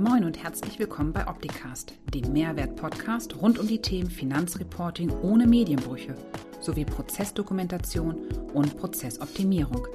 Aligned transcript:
Moin 0.00 0.24
und 0.24 0.42
herzlich 0.42 0.78
willkommen 0.78 1.12
bei 1.12 1.26
Opticast, 1.26 1.92
dem 2.14 2.32
Mehrwert-Podcast 2.32 3.42
rund 3.42 3.58
um 3.58 3.66
die 3.66 3.82
Themen 3.82 4.08
Finanzreporting 4.08 5.10
ohne 5.20 5.46
Medienbrüche 5.46 6.14
sowie 6.58 6.86
Prozessdokumentation 6.86 8.14
und 8.54 8.78
Prozessoptimierung. 8.78 9.86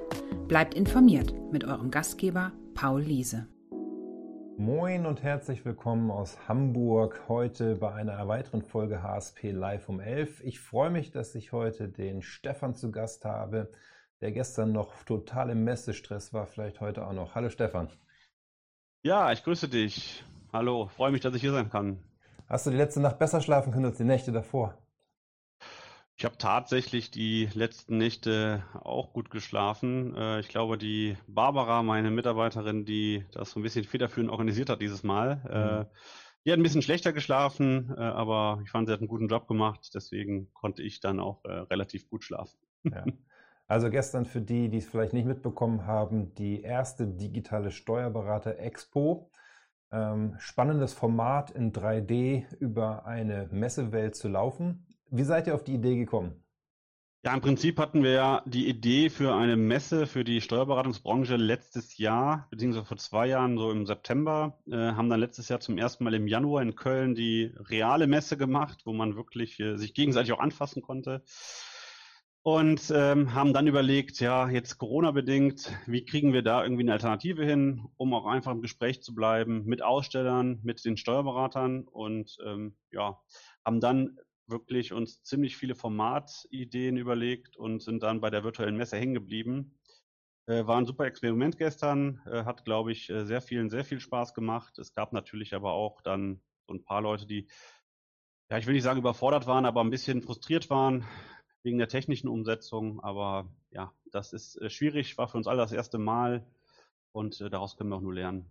Bleibt 0.47 0.75
informiert 0.75 1.33
mit 1.51 1.63
eurem 1.63 1.89
Gastgeber 1.89 2.51
Paul 2.75 3.01
Liese. 3.01 3.47
Moin 4.59 5.07
und 5.07 5.23
herzlich 5.23 5.65
willkommen 5.65 6.11
aus 6.11 6.37
Hamburg. 6.47 7.23
Heute 7.27 7.75
bei 7.75 7.91
einer 7.91 8.27
weiteren 8.27 8.61
Folge 8.61 9.01
HSP 9.01 9.49
Live 9.49 9.89
um 9.89 9.99
11. 9.99 10.43
Ich 10.43 10.59
freue 10.59 10.91
mich, 10.91 11.09
dass 11.09 11.33
ich 11.33 11.51
heute 11.51 11.89
den 11.89 12.21
Stefan 12.21 12.75
zu 12.75 12.91
Gast 12.91 13.25
habe, 13.25 13.71
der 14.21 14.31
gestern 14.31 14.71
noch 14.71 15.03
total 15.05 15.49
im 15.49 15.63
Messestress 15.63 16.31
war, 16.31 16.45
vielleicht 16.45 16.79
heute 16.79 17.07
auch 17.07 17.13
noch. 17.13 17.33
Hallo 17.33 17.49
Stefan. 17.49 17.89
Ja, 19.05 19.31
ich 19.31 19.43
grüße 19.43 19.69
dich. 19.69 20.23
Hallo, 20.51 20.87
freue 20.87 21.11
mich, 21.11 21.21
dass 21.21 21.35
ich 21.35 21.41
hier 21.41 21.51
sein 21.51 21.69
kann. 21.69 21.99
Hast 22.49 22.65
du 22.65 22.71
die 22.71 22.77
letzte 22.77 22.99
Nacht 23.01 23.19
besser 23.19 23.39
schlafen 23.39 23.71
können 23.71 23.85
als 23.85 23.97
die 23.97 24.03
Nächte 24.03 24.31
davor? 24.31 24.79
Ich 26.17 26.25
habe 26.25 26.39
tatsächlich 26.39 27.11
die 27.11 27.47
letzten 27.53 27.99
Nächte 27.99 28.63
auch 28.73 29.13
gut 29.13 29.29
geschlafen. 29.29 30.15
Äh, 30.15 30.39
ich 30.39 30.47
glaube, 30.47 30.79
die 30.79 31.17
Barbara, 31.27 31.83
meine 31.83 32.09
Mitarbeiterin, 32.09 32.83
die 32.83 33.23
das 33.31 33.51
so 33.51 33.59
ein 33.59 33.63
bisschen 33.63 33.85
federführend 33.85 34.31
organisiert 34.31 34.71
hat 34.71 34.81
dieses 34.81 35.03
Mal, 35.03 35.39
äh, 35.51 35.83
mhm. 35.83 35.85
die 36.43 36.51
hat 36.51 36.57
ein 36.57 36.63
bisschen 36.63 36.81
schlechter 36.81 37.13
geschlafen, 37.13 37.93
äh, 37.95 38.01
aber 38.01 38.59
ich 38.63 38.71
fand, 38.71 38.87
sie 38.87 38.93
hat 38.93 39.01
einen 39.01 39.07
guten 39.07 39.27
Job 39.27 39.47
gemacht. 39.47 39.91
Deswegen 39.93 40.51
konnte 40.53 40.81
ich 40.81 40.99
dann 40.99 41.19
auch 41.19 41.43
relativ 41.45 42.09
gut 42.09 42.23
schlafen. 42.23 42.57
Ja. 42.85 43.05
Also 43.67 43.89
gestern 43.89 44.25
für 44.25 44.41
die, 44.41 44.69
die 44.69 44.77
es 44.77 44.85
vielleicht 44.85 45.13
nicht 45.13 45.25
mitbekommen 45.25 45.87
haben, 45.87 46.33
die 46.35 46.61
erste 46.61 47.07
digitale 47.07 47.71
Steuerberater 47.71 48.59
Expo. 48.59 49.31
Ähm, 49.91 50.35
spannendes 50.39 50.93
Format 50.93 51.51
in 51.51 51.71
3D 51.71 52.45
über 52.59 53.05
eine 53.05 53.47
Messewelt 53.51 54.15
zu 54.15 54.27
laufen. 54.27 54.85
Wie 55.09 55.23
seid 55.23 55.47
ihr 55.47 55.55
auf 55.55 55.63
die 55.63 55.75
Idee 55.75 55.95
gekommen? 55.95 56.43
Ja, 57.23 57.33
im 57.33 57.41
Prinzip 57.41 57.79
hatten 57.79 58.03
wir 58.03 58.11
ja 58.11 58.43
die 58.45 58.67
Idee 58.67 59.09
für 59.09 59.33
eine 59.33 59.55
Messe 59.55 60.05
für 60.05 60.23
die 60.23 60.41
Steuerberatungsbranche 60.41 61.37
letztes 61.37 61.97
Jahr, 61.97 62.47
beziehungsweise 62.51 62.85
vor 62.85 62.97
zwei 62.97 63.25
Jahren, 63.25 63.57
so 63.57 63.71
im 63.71 63.87
September, 63.87 64.59
äh, 64.69 64.75
haben 64.75 65.09
dann 65.09 65.19
letztes 65.19 65.49
Jahr 65.49 65.59
zum 65.59 65.79
ersten 65.79 66.03
Mal 66.03 66.13
im 66.13 66.27
Januar 66.27 66.61
in 66.61 66.75
Köln 66.75 67.15
die 67.15 67.51
reale 67.57 68.05
Messe 68.05 68.37
gemacht, 68.37 68.81
wo 68.85 68.93
man 68.93 69.15
wirklich 69.15 69.59
äh, 69.59 69.75
sich 69.77 69.95
gegenseitig 69.95 70.33
auch 70.33 70.39
anfassen 70.39 70.83
konnte 70.83 71.23
und 72.45 72.91
ähm, 72.93 73.33
haben 73.33 73.53
dann 73.53 73.65
überlegt, 73.65 74.19
ja, 74.19 74.47
jetzt 74.47 74.77
Corona-bedingt, 74.77 75.75
wie 75.87 76.05
kriegen 76.05 76.31
wir 76.31 76.43
da 76.43 76.61
irgendwie 76.61 76.83
eine 76.83 76.93
Alternative 76.93 77.43
hin, 77.43 77.87
um 77.97 78.13
auch 78.13 78.27
einfach 78.27 78.51
im 78.51 78.61
Gespräch 78.61 79.01
zu 79.01 79.15
bleiben 79.15 79.65
mit 79.65 79.81
Ausstellern, 79.81 80.59
mit 80.61 80.85
den 80.85 80.95
Steuerberatern 80.95 81.87
und 81.87 82.37
ähm, 82.45 82.77
ja, 82.91 83.19
haben 83.65 83.79
dann 83.79 84.19
wirklich 84.45 84.93
uns 84.93 85.23
ziemlich 85.23 85.57
viele 85.57 85.73
Formatideen 85.73 86.97
überlegt 86.97 87.57
und 87.57 87.81
sind 87.81 88.03
dann 88.03 88.21
bei 88.21 88.29
der 88.29 88.43
virtuellen 88.43 88.77
Messe 88.77 88.97
hängen 88.97 89.15
geblieben. 89.15 89.79
Äh, 90.45 90.67
war 90.67 90.77
ein 90.77 90.85
super 90.85 91.05
Experiment 91.05 91.57
gestern, 91.57 92.21
äh, 92.27 92.43
hat, 92.43 92.63
glaube 92.63 92.91
ich, 92.91 93.09
äh, 93.09 93.25
sehr 93.25 93.41
vielen, 93.41 93.71
sehr 93.71 93.85
viel 93.85 93.99
Spaß 93.99 94.35
gemacht. 94.35 94.77
Es 94.77 94.93
gab 94.93 95.13
natürlich 95.13 95.55
aber 95.55 95.73
auch 95.73 95.99
dann 96.03 96.41
so 96.67 96.75
ein 96.75 96.83
paar 96.83 97.01
Leute, 97.01 97.25
die, 97.25 97.47
ja, 98.51 98.59
ich 98.59 98.67
will 98.67 98.75
nicht 98.75 98.83
sagen 98.83 98.99
überfordert 98.99 99.47
waren, 99.47 99.65
aber 99.65 99.81
ein 99.81 99.89
bisschen 99.89 100.21
frustriert 100.21 100.69
waren, 100.69 101.07
wegen 101.65 101.79
der 101.79 101.89
technischen 101.89 102.29
Umsetzung. 102.29 103.01
Aber 103.01 103.49
ja, 103.71 103.91
das 104.11 104.31
ist 104.31 104.55
äh, 104.61 104.69
schwierig, 104.69 105.17
war 105.17 105.27
für 105.27 105.37
uns 105.37 105.47
alle 105.47 105.57
das 105.57 105.73
erste 105.73 105.97
Mal 105.97 106.45
und 107.11 107.41
äh, 107.41 107.49
daraus 107.49 107.75
können 107.75 107.89
wir 107.89 107.97
auch 107.97 108.01
nur 108.01 108.13
lernen. 108.13 108.45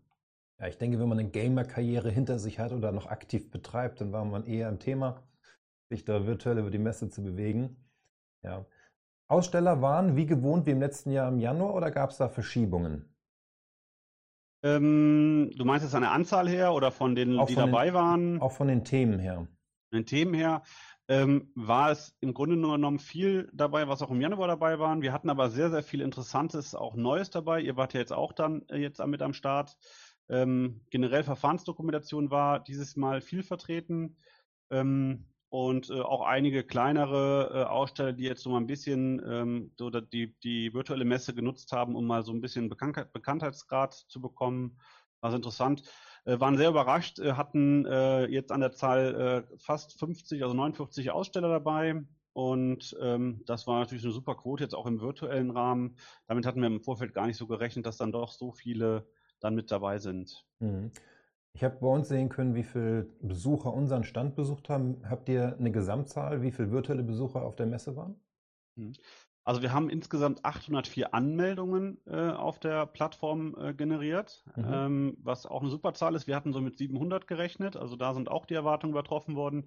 Ja, 0.58 0.66
ich 0.66 0.76
denke, 0.76 0.98
wenn 0.98 1.08
man 1.08 1.18
eine 1.18 1.30
Gamer-Karriere 1.30 2.10
hinter 2.10 2.38
sich 2.38 2.58
hat 2.58 2.72
oder 2.72 2.92
noch 2.92 3.06
aktiv 3.06 3.50
betreibt, 3.50 4.00
dann 4.00 4.12
war 4.12 4.24
man 4.24 4.44
eher 4.44 4.68
im 4.68 4.78
Thema, 4.78 5.22
sich 5.88 6.04
da 6.04 6.26
virtuell 6.26 6.58
über 6.58 6.70
die 6.70 6.78
Messe 6.78 7.08
zu 7.08 7.22
bewegen. 7.22 7.76
Ja. 8.42 8.66
Aussteller 9.26 9.80
waren 9.80 10.16
wie 10.16 10.26
gewohnt 10.26 10.66
wie 10.66 10.72
im 10.72 10.80
letzten 10.80 11.10
Jahr 11.10 11.28
im 11.28 11.38
Januar 11.38 11.74
oder 11.74 11.90
gab 11.90 12.10
es 12.10 12.18
da 12.18 12.28
Verschiebungen? 12.28 13.14
Ähm, 14.62 15.50
du 15.56 15.64
meinst 15.64 15.84
jetzt 15.84 15.94
an 15.94 16.02
der 16.02 16.12
Anzahl 16.12 16.48
her 16.48 16.72
oder 16.72 16.90
von 16.90 17.14
denen, 17.14 17.38
auch 17.38 17.46
die 17.46 17.54
von 17.54 17.66
dabei 17.66 17.86
den, 17.86 17.94
waren? 17.94 18.40
Auch 18.40 18.52
von 18.52 18.68
den 18.68 18.84
Themen 18.84 19.18
her. 19.18 19.46
Von 19.90 19.98
den 19.98 20.06
Themen 20.06 20.34
her 20.34 20.62
ähm, 21.08 21.50
war 21.54 21.90
es 21.90 22.16
im 22.20 22.32
Grunde 22.32 22.56
genommen 22.56 22.98
viel 22.98 23.50
dabei, 23.52 23.88
was 23.88 24.02
auch 24.02 24.10
im 24.10 24.20
Januar 24.20 24.48
dabei 24.48 24.78
waren. 24.78 25.02
Wir 25.02 25.12
hatten 25.12 25.30
aber 25.30 25.50
sehr, 25.50 25.70
sehr 25.70 25.82
viel 25.82 26.00
Interessantes, 26.00 26.74
auch 26.74 26.94
Neues 26.94 27.30
dabei. 27.30 27.60
Ihr 27.60 27.76
wart 27.76 27.92
ja 27.92 28.00
jetzt 28.00 28.12
auch 28.12 28.32
dann 28.32 28.62
äh, 28.68 28.78
jetzt 28.78 29.04
mit 29.04 29.20
am 29.22 29.34
Start. 29.34 29.76
Ähm, 30.28 30.80
generell 30.90 31.22
Verfahrensdokumentation 31.22 32.30
war 32.30 32.60
dieses 32.60 32.96
Mal 32.96 33.20
viel 33.20 33.42
vertreten. 33.42 34.16
Ähm, 34.70 35.26
und 35.54 35.88
äh, 35.88 36.00
auch 36.00 36.22
einige 36.22 36.64
kleinere 36.64 37.50
äh, 37.54 37.62
Aussteller, 37.64 38.12
die 38.12 38.24
jetzt 38.24 38.42
so 38.42 38.50
mal 38.50 38.56
ein 38.56 38.66
bisschen 38.66 39.22
ähm, 39.24 39.70
so 39.76 39.88
die, 39.88 40.34
die 40.42 40.74
virtuelle 40.74 41.04
Messe 41.04 41.32
genutzt 41.32 41.70
haben, 41.70 41.94
um 41.94 42.08
mal 42.08 42.24
so 42.24 42.32
ein 42.32 42.40
bisschen 42.40 42.68
Bekannt 42.68 43.12
Bekanntheitsgrad 43.12 43.94
zu 43.94 44.20
bekommen. 44.20 44.80
War 45.20 45.30
sehr 45.30 45.36
interessant. 45.36 45.84
Äh, 46.24 46.40
waren 46.40 46.56
sehr 46.56 46.70
überrascht, 46.70 47.18
äh, 47.18 47.32
hatten 47.32 47.84
äh, 47.86 48.26
jetzt 48.26 48.50
an 48.50 48.60
der 48.60 48.72
Zahl 48.72 49.46
fast 49.58 49.98
50, 49.98 50.42
also 50.42 50.54
49 50.54 51.10
Aussteller 51.10 51.48
dabei. 51.48 52.02
Und 52.32 52.96
ähm, 53.00 53.42
das 53.46 53.66
war 53.68 53.78
natürlich 53.78 54.02
eine 54.02 54.12
super 54.12 54.34
Quote, 54.34 54.64
jetzt 54.64 54.74
auch 54.74 54.86
im 54.86 55.00
virtuellen 55.00 55.50
Rahmen. 55.50 55.96
Damit 56.26 56.46
hatten 56.46 56.60
wir 56.60 56.66
im 56.66 56.82
Vorfeld 56.82 57.14
gar 57.14 57.26
nicht 57.26 57.36
so 57.36 57.46
gerechnet, 57.46 57.86
dass 57.86 57.96
dann 57.96 58.10
doch 58.10 58.32
so 58.32 58.50
viele 58.50 59.06
dann 59.38 59.54
mit 59.54 59.70
dabei 59.70 59.98
sind. 59.98 60.44
Mhm. 60.58 60.90
Ich 61.52 61.62
habe 61.62 61.76
bei 61.80 61.86
uns 61.86 62.08
sehen 62.08 62.30
können, 62.30 62.56
wie 62.56 62.64
viele 62.64 63.04
Besucher 63.20 63.72
unseren 63.72 64.02
Stand 64.02 64.34
besucht 64.34 64.68
haben. 64.68 65.08
Habt 65.08 65.28
ihr 65.28 65.56
eine 65.56 65.70
Gesamtzahl, 65.70 66.42
wie 66.42 66.50
viele 66.50 66.72
virtuelle 66.72 67.04
Besucher 67.04 67.42
auf 67.42 67.54
der 67.54 67.66
Messe 67.66 67.94
waren? 67.94 68.20
Mhm. 68.74 68.94
Also 69.44 69.60
wir 69.60 69.72
haben 69.72 69.90
insgesamt 69.90 70.44
804 70.44 71.12
Anmeldungen 71.12 72.00
äh, 72.06 72.30
auf 72.30 72.58
der 72.58 72.86
Plattform 72.86 73.54
äh, 73.58 73.74
generiert, 73.74 74.42
mhm. 74.56 74.64
ähm, 74.72 75.18
was 75.22 75.44
auch 75.44 75.60
eine 75.60 75.70
super 75.70 75.92
Zahl 75.92 76.14
ist. 76.14 76.26
Wir 76.26 76.34
hatten 76.34 76.54
so 76.54 76.62
mit 76.62 76.78
700 76.78 77.26
gerechnet, 77.26 77.76
also 77.76 77.96
da 77.96 78.14
sind 78.14 78.30
auch 78.30 78.46
die 78.46 78.54
Erwartungen 78.54 78.94
übertroffen 78.94 79.36
worden. 79.36 79.66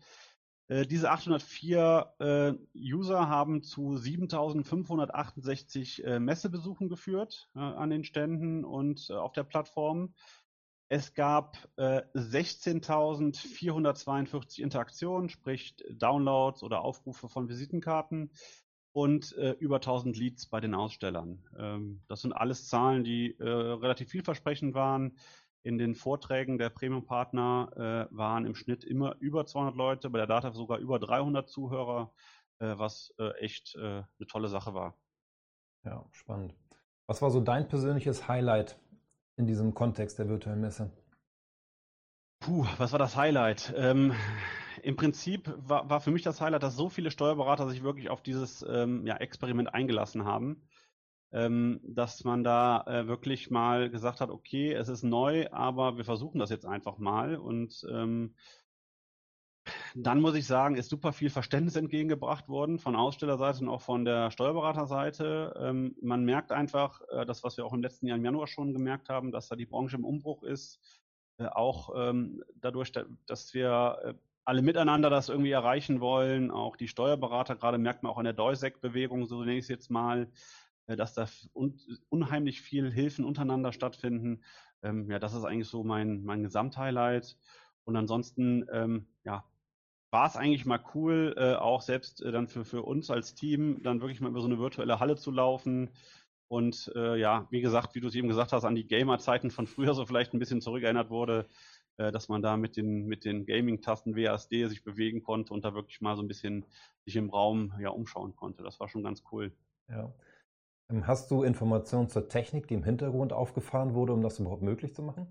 Äh, 0.68 0.88
diese 0.88 1.12
804 1.12 2.14
äh, 2.20 2.54
User 2.76 3.30
haben 3.30 3.62
zu 3.62 3.98
7568 3.98 6.04
äh, 6.04 6.20
Messebesuchen 6.20 6.90
geführt 6.90 7.48
äh, 7.56 7.60
an 7.60 7.92
den 7.92 8.04
Ständen 8.04 8.66
und 8.66 9.12
auf 9.12 9.34
der 9.34 9.44
Plattform. 9.44 10.16
Es 10.90 11.14
gab 11.14 11.58
16.442 11.78 14.62
Interaktionen, 14.62 15.28
sprich 15.28 15.76
Downloads 15.92 16.64
oder 16.64 16.80
Aufrufe 16.80 17.28
von 17.28 17.50
Visitenkarten 17.50 18.32
und 18.94 19.36
äh, 19.38 19.52
über 19.60 19.76
1000 19.78 20.18
Leads 20.18 20.48
bei 20.48 20.60
den 20.60 20.74
Ausstellern. 20.74 21.44
Ähm, 21.58 22.02
das 22.08 22.22
sind 22.22 22.34
alles 22.34 22.68
Zahlen, 22.68 23.04
die 23.04 23.38
äh, 23.40 23.44
relativ 23.48 24.10
vielversprechend 24.10 24.74
waren. 24.74 25.18
In 25.64 25.78
den 25.78 25.96
Vorträgen 25.96 26.58
der 26.58 26.70
Premium-Partner 26.70 28.08
äh, 28.12 28.16
waren 28.16 28.46
im 28.46 28.56
Schnitt 28.56 28.84
immer 28.84 29.16
über 29.20 29.46
200 29.46 29.76
Leute, 29.76 30.10
bei 30.10 30.18
der 30.18 30.28
Data 30.28 30.52
sogar 30.54 30.78
über 30.80 30.98
300 31.00 31.50
Zuhörer, 31.50 32.14
äh, 32.60 32.74
was 32.78 33.14
äh, 33.20 33.32
echt 33.40 33.76
äh, 33.76 33.80
eine 33.80 34.28
tolle 34.28 34.48
Sache 34.48 34.74
war. 34.74 34.96
Ja, 35.84 36.06
spannend. 36.12 36.56
Was 37.06 37.22
war 37.22 37.32
so 37.32 37.40
dein 37.40 37.68
persönliches 37.68 38.28
Highlight 38.28 38.80
in 39.38 39.48
diesem 39.48 39.74
Kontext 39.74 40.20
der 40.20 40.28
virtuellen 40.28 40.62
Messe? 40.62 40.92
Puh, 42.40 42.66
was 42.78 42.92
war 42.92 43.00
das 43.00 43.16
Highlight? 43.16 43.74
Ähm, 43.76 44.14
im 44.84 44.96
Prinzip 44.96 45.54
war, 45.58 45.90
war 45.90 46.02
für 46.02 46.12
mich 46.12 46.24
das 46.24 46.42
Highlight, 46.42 46.64
dass 46.64 46.76
so 46.76 46.90
viele 46.90 47.12
Steuerberater 47.12 47.70
sich 47.70 47.84
wirklich 47.84 48.10
auf 48.10 48.22
dieses 48.22 48.66
ähm, 48.68 49.06
ja, 49.06 49.18
Experiment 49.18 49.74
eingelassen 49.74 50.26
haben, 50.26 50.62
ähm, 51.32 51.80
dass 51.84 52.24
man 52.24 52.44
da 52.44 52.84
äh, 52.88 53.08
wirklich 53.08 53.50
mal 53.50 53.90
gesagt 53.90 54.22
hat, 54.22 54.30
okay, 54.30 54.74
es 54.74 54.90
ist 54.90 55.04
neu, 55.04 55.50
aber 55.52 55.98
wir 55.98 56.06
versuchen 56.06 56.40
das 56.40 56.50
jetzt 56.50 56.66
einfach 56.66 56.98
mal 56.98 57.38
und 57.38 57.86
ähm, 57.92 58.36
dann 59.96 60.22
muss 60.22 60.36
ich 60.36 60.48
sagen, 60.48 60.76
ist 60.76 60.90
super 60.90 61.14
viel 61.14 61.30
Verständnis 61.30 61.76
entgegengebracht 61.76 62.48
worden 62.48 62.80
von 62.80 62.96
Ausstellerseite 62.96 63.60
und 63.60 63.70
auch 63.70 63.82
von 63.82 64.06
der 64.06 64.32
Steuerberaterseite. 64.32 65.54
Ähm, 65.60 65.96
man 66.02 66.24
merkt 66.24 66.52
einfach, 66.52 67.02
äh, 67.10 67.26
das, 67.26 67.44
was 67.44 67.58
wir 67.58 67.66
auch 67.66 67.74
im 67.74 67.82
letzten 67.82 68.08
Jahr 68.08 68.18
im 68.18 68.26
Januar 68.26 68.48
schon 68.48 68.74
gemerkt 68.74 69.10
haben, 69.10 69.32
dass 69.32 69.48
da 69.48 69.56
die 69.56 69.66
Branche 69.66 69.98
im 69.98 70.06
Umbruch 70.06 70.44
ist. 70.44 70.80
Äh, 71.38 71.48
auch 71.48 71.92
ähm, 71.96 72.44
dadurch, 72.56 72.92
dass 73.26 73.54
wir 73.54 74.00
äh, 74.04 74.14
alle 74.48 74.62
miteinander 74.62 75.10
das 75.10 75.28
irgendwie 75.28 75.52
erreichen 75.52 76.00
wollen, 76.00 76.52
auch 76.52 76.78
die 76.78 76.88
Steuerberater, 76.88 77.58
gerade 77.58 77.78
merkt 77.78 78.02
man 78.02 78.14
auch 78.14 78.18
an 78.18 78.24
der 78.24 78.32
Deusec-Bewegung, 78.34 79.26
so 79.26 79.42
nenne 79.42 79.58
ich 79.58 79.66
es 79.66 79.68
jetzt 79.68 79.92
mal, 79.92 80.32
äh, 80.86 80.96
dass 80.96 81.14
da 81.14 81.28
un 81.54 81.78
unheimlich 82.08 82.62
viel 82.62 82.90
Hilfen 82.90 83.26
untereinander 83.26 83.74
stattfinden. 83.74 84.42
Ähm, 84.84 85.12
ja, 85.12 85.20
das 85.20 85.34
ist 85.34 85.44
eigentlich 85.44 85.68
so 85.68 85.84
mein, 85.84 86.24
mein 86.24 86.44
Gesamthighlight. 86.44 87.38
Und 87.84 87.98
ansonsten, 87.98 88.66
ähm, 88.72 89.08
ja, 89.26 89.44
war 90.12 90.28
es 90.28 90.38
eigentlich 90.38 90.66
mal 90.66 90.80
cool, 90.96 91.36
äh, 91.38 91.56
auch 91.56 91.82
selbst 91.82 92.22
äh, 92.22 92.32
dann 92.32 92.48
für, 92.48 92.64
für 92.64 92.84
uns 92.84 93.12
als 93.12 93.36
Team, 93.36 93.84
dann 93.84 94.00
wirklich 94.00 94.22
mal 94.22 94.30
über 94.30 94.40
so 94.40 94.48
eine 94.48 94.60
virtuelle 94.60 95.02
Halle 95.02 95.18
zu 95.18 95.32
laufen. 95.32 95.90
Und 96.48 96.90
äh, 96.96 97.20
ja, 97.20 97.48
wie 97.52 97.60
gesagt, 97.60 97.96
wie 97.96 98.00
du 98.00 98.08
es 98.08 98.16
eben 98.16 98.30
gesagt 98.30 98.54
hast, 98.54 98.64
an 98.64 98.76
die 98.76 98.88
Gamer-Zeiten 98.88 99.52
von 99.52 99.68
früher 99.68 99.94
so 99.94 100.06
vielleicht 100.06 100.34
ein 100.34 100.40
bisschen 100.40 100.62
zurückerinnert 100.62 101.10
wurde 101.10 101.50
äh, 101.98 102.12
dass 102.12 102.30
man 102.30 102.42
da 102.42 102.58
mit 102.58 102.78
den, 102.78 103.06
mit 103.06 103.26
den 103.26 103.46
Gaming-Tasten 103.46 104.16
WASD 104.16 104.68
sich 104.68 104.84
bewegen 104.84 105.24
konnte 105.24 105.54
und 105.54 105.66
da 105.66 105.74
wirklich 105.74 106.02
mal 106.02 106.16
so 106.16 106.22
ein 106.22 106.28
bisschen 106.28 106.66
sich 107.06 107.16
im 107.16 107.30
Raum 107.30 107.74
ja 107.80 107.90
umschauen 107.90 108.36
konnte. 108.36 108.64
Das 108.64 108.80
war 108.80 108.88
schon 108.88 109.04
ganz 109.04 109.24
cool. 109.32 109.52
Ja. 109.90 110.14
Ähm, 110.90 111.08
hast 111.08 111.32
du 111.32 111.44
Informationen 111.44 112.10
zur 112.10 112.30
Technik, 112.30 112.68
die 112.68 112.76
im 112.76 112.84
Hintergrund 112.84 113.34
aufgefahren 113.34 113.94
wurde, 113.94 114.14
um 114.14 114.22
das 114.22 114.40
überhaupt 114.40 114.62
möglich 114.62 114.94
zu 114.96 115.02
machen? 115.02 115.28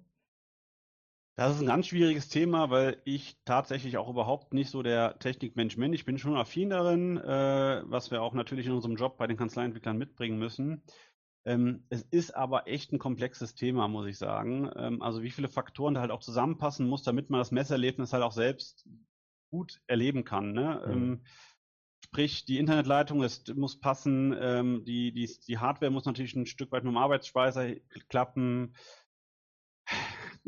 Das 1.38 1.54
ist 1.54 1.60
ein 1.60 1.66
ganz 1.66 1.86
schwieriges 1.86 2.30
Thema, 2.30 2.70
weil 2.70 2.96
ich 3.04 3.36
tatsächlich 3.44 3.98
auch 3.98 4.08
überhaupt 4.08 4.54
nicht 4.54 4.70
so 4.70 4.82
der 4.82 5.18
Technikmensch 5.18 5.76
bin. 5.76 5.92
Ich 5.92 6.06
bin 6.06 6.16
schon 6.16 6.34
affin 6.34 6.70
darin, 6.70 7.18
äh, 7.18 7.82
was 7.84 8.10
wir 8.10 8.22
auch 8.22 8.32
natürlich 8.32 8.66
in 8.66 8.72
unserem 8.72 8.96
Job 8.96 9.18
bei 9.18 9.26
den 9.26 9.36
Kanzleientwicklern 9.36 9.98
mitbringen 9.98 10.38
müssen. 10.38 10.82
Ähm, 11.46 11.84
es 11.90 12.02
ist 12.02 12.34
aber 12.34 12.66
echt 12.66 12.92
ein 12.92 12.98
komplexes 12.98 13.54
Thema, 13.54 13.86
muss 13.86 14.06
ich 14.06 14.18
sagen. 14.18 14.68
Ähm, 14.76 15.00
also 15.00 15.22
wie 15.22 15.30
viele 15.30 15.48
Faktoren 15.48 15.94
da 15.94 16.00
halt 16.00 16.10
auch 16.10 16.20
zusammenpassen 16.20 16.88
muss, 16.88 17.04
damit 17.04 17.30
man 17.30 17.40
das 17.40 17.52
Messerlebnis 17.52 18.12
halt 18.12 18.24
auch 18.24 18.32
selbst 18.32 18.88
gut 19.50 19.80
erleben 19.86 20.24
kann. 20.24 20.52
Ne? 20.52 20.82
Mhm. 20.86 21.20
Sprich, 22.04 22.44
die 22.44 22.58
Internetleitung 22.58 23.22
ist, 23.22 23.54
muss 23.54 23.78
passen, 23.78 24.36
ähm, 24.38 24.84
die, 24.84 25.12
die, 25.12 25.30
die 25.46 25.58
Hardware 25.58 25.92
muss 25.92 26.04
natürlich 26.04 26.34
ein 26.34 26.46
Stück 26.46 26.72
weit 26.72 26.82
mit 26.82 26.92
dem 26.92 26.98
Arbeitsspeicher 26.98 27.76
klappen 28.08 28.74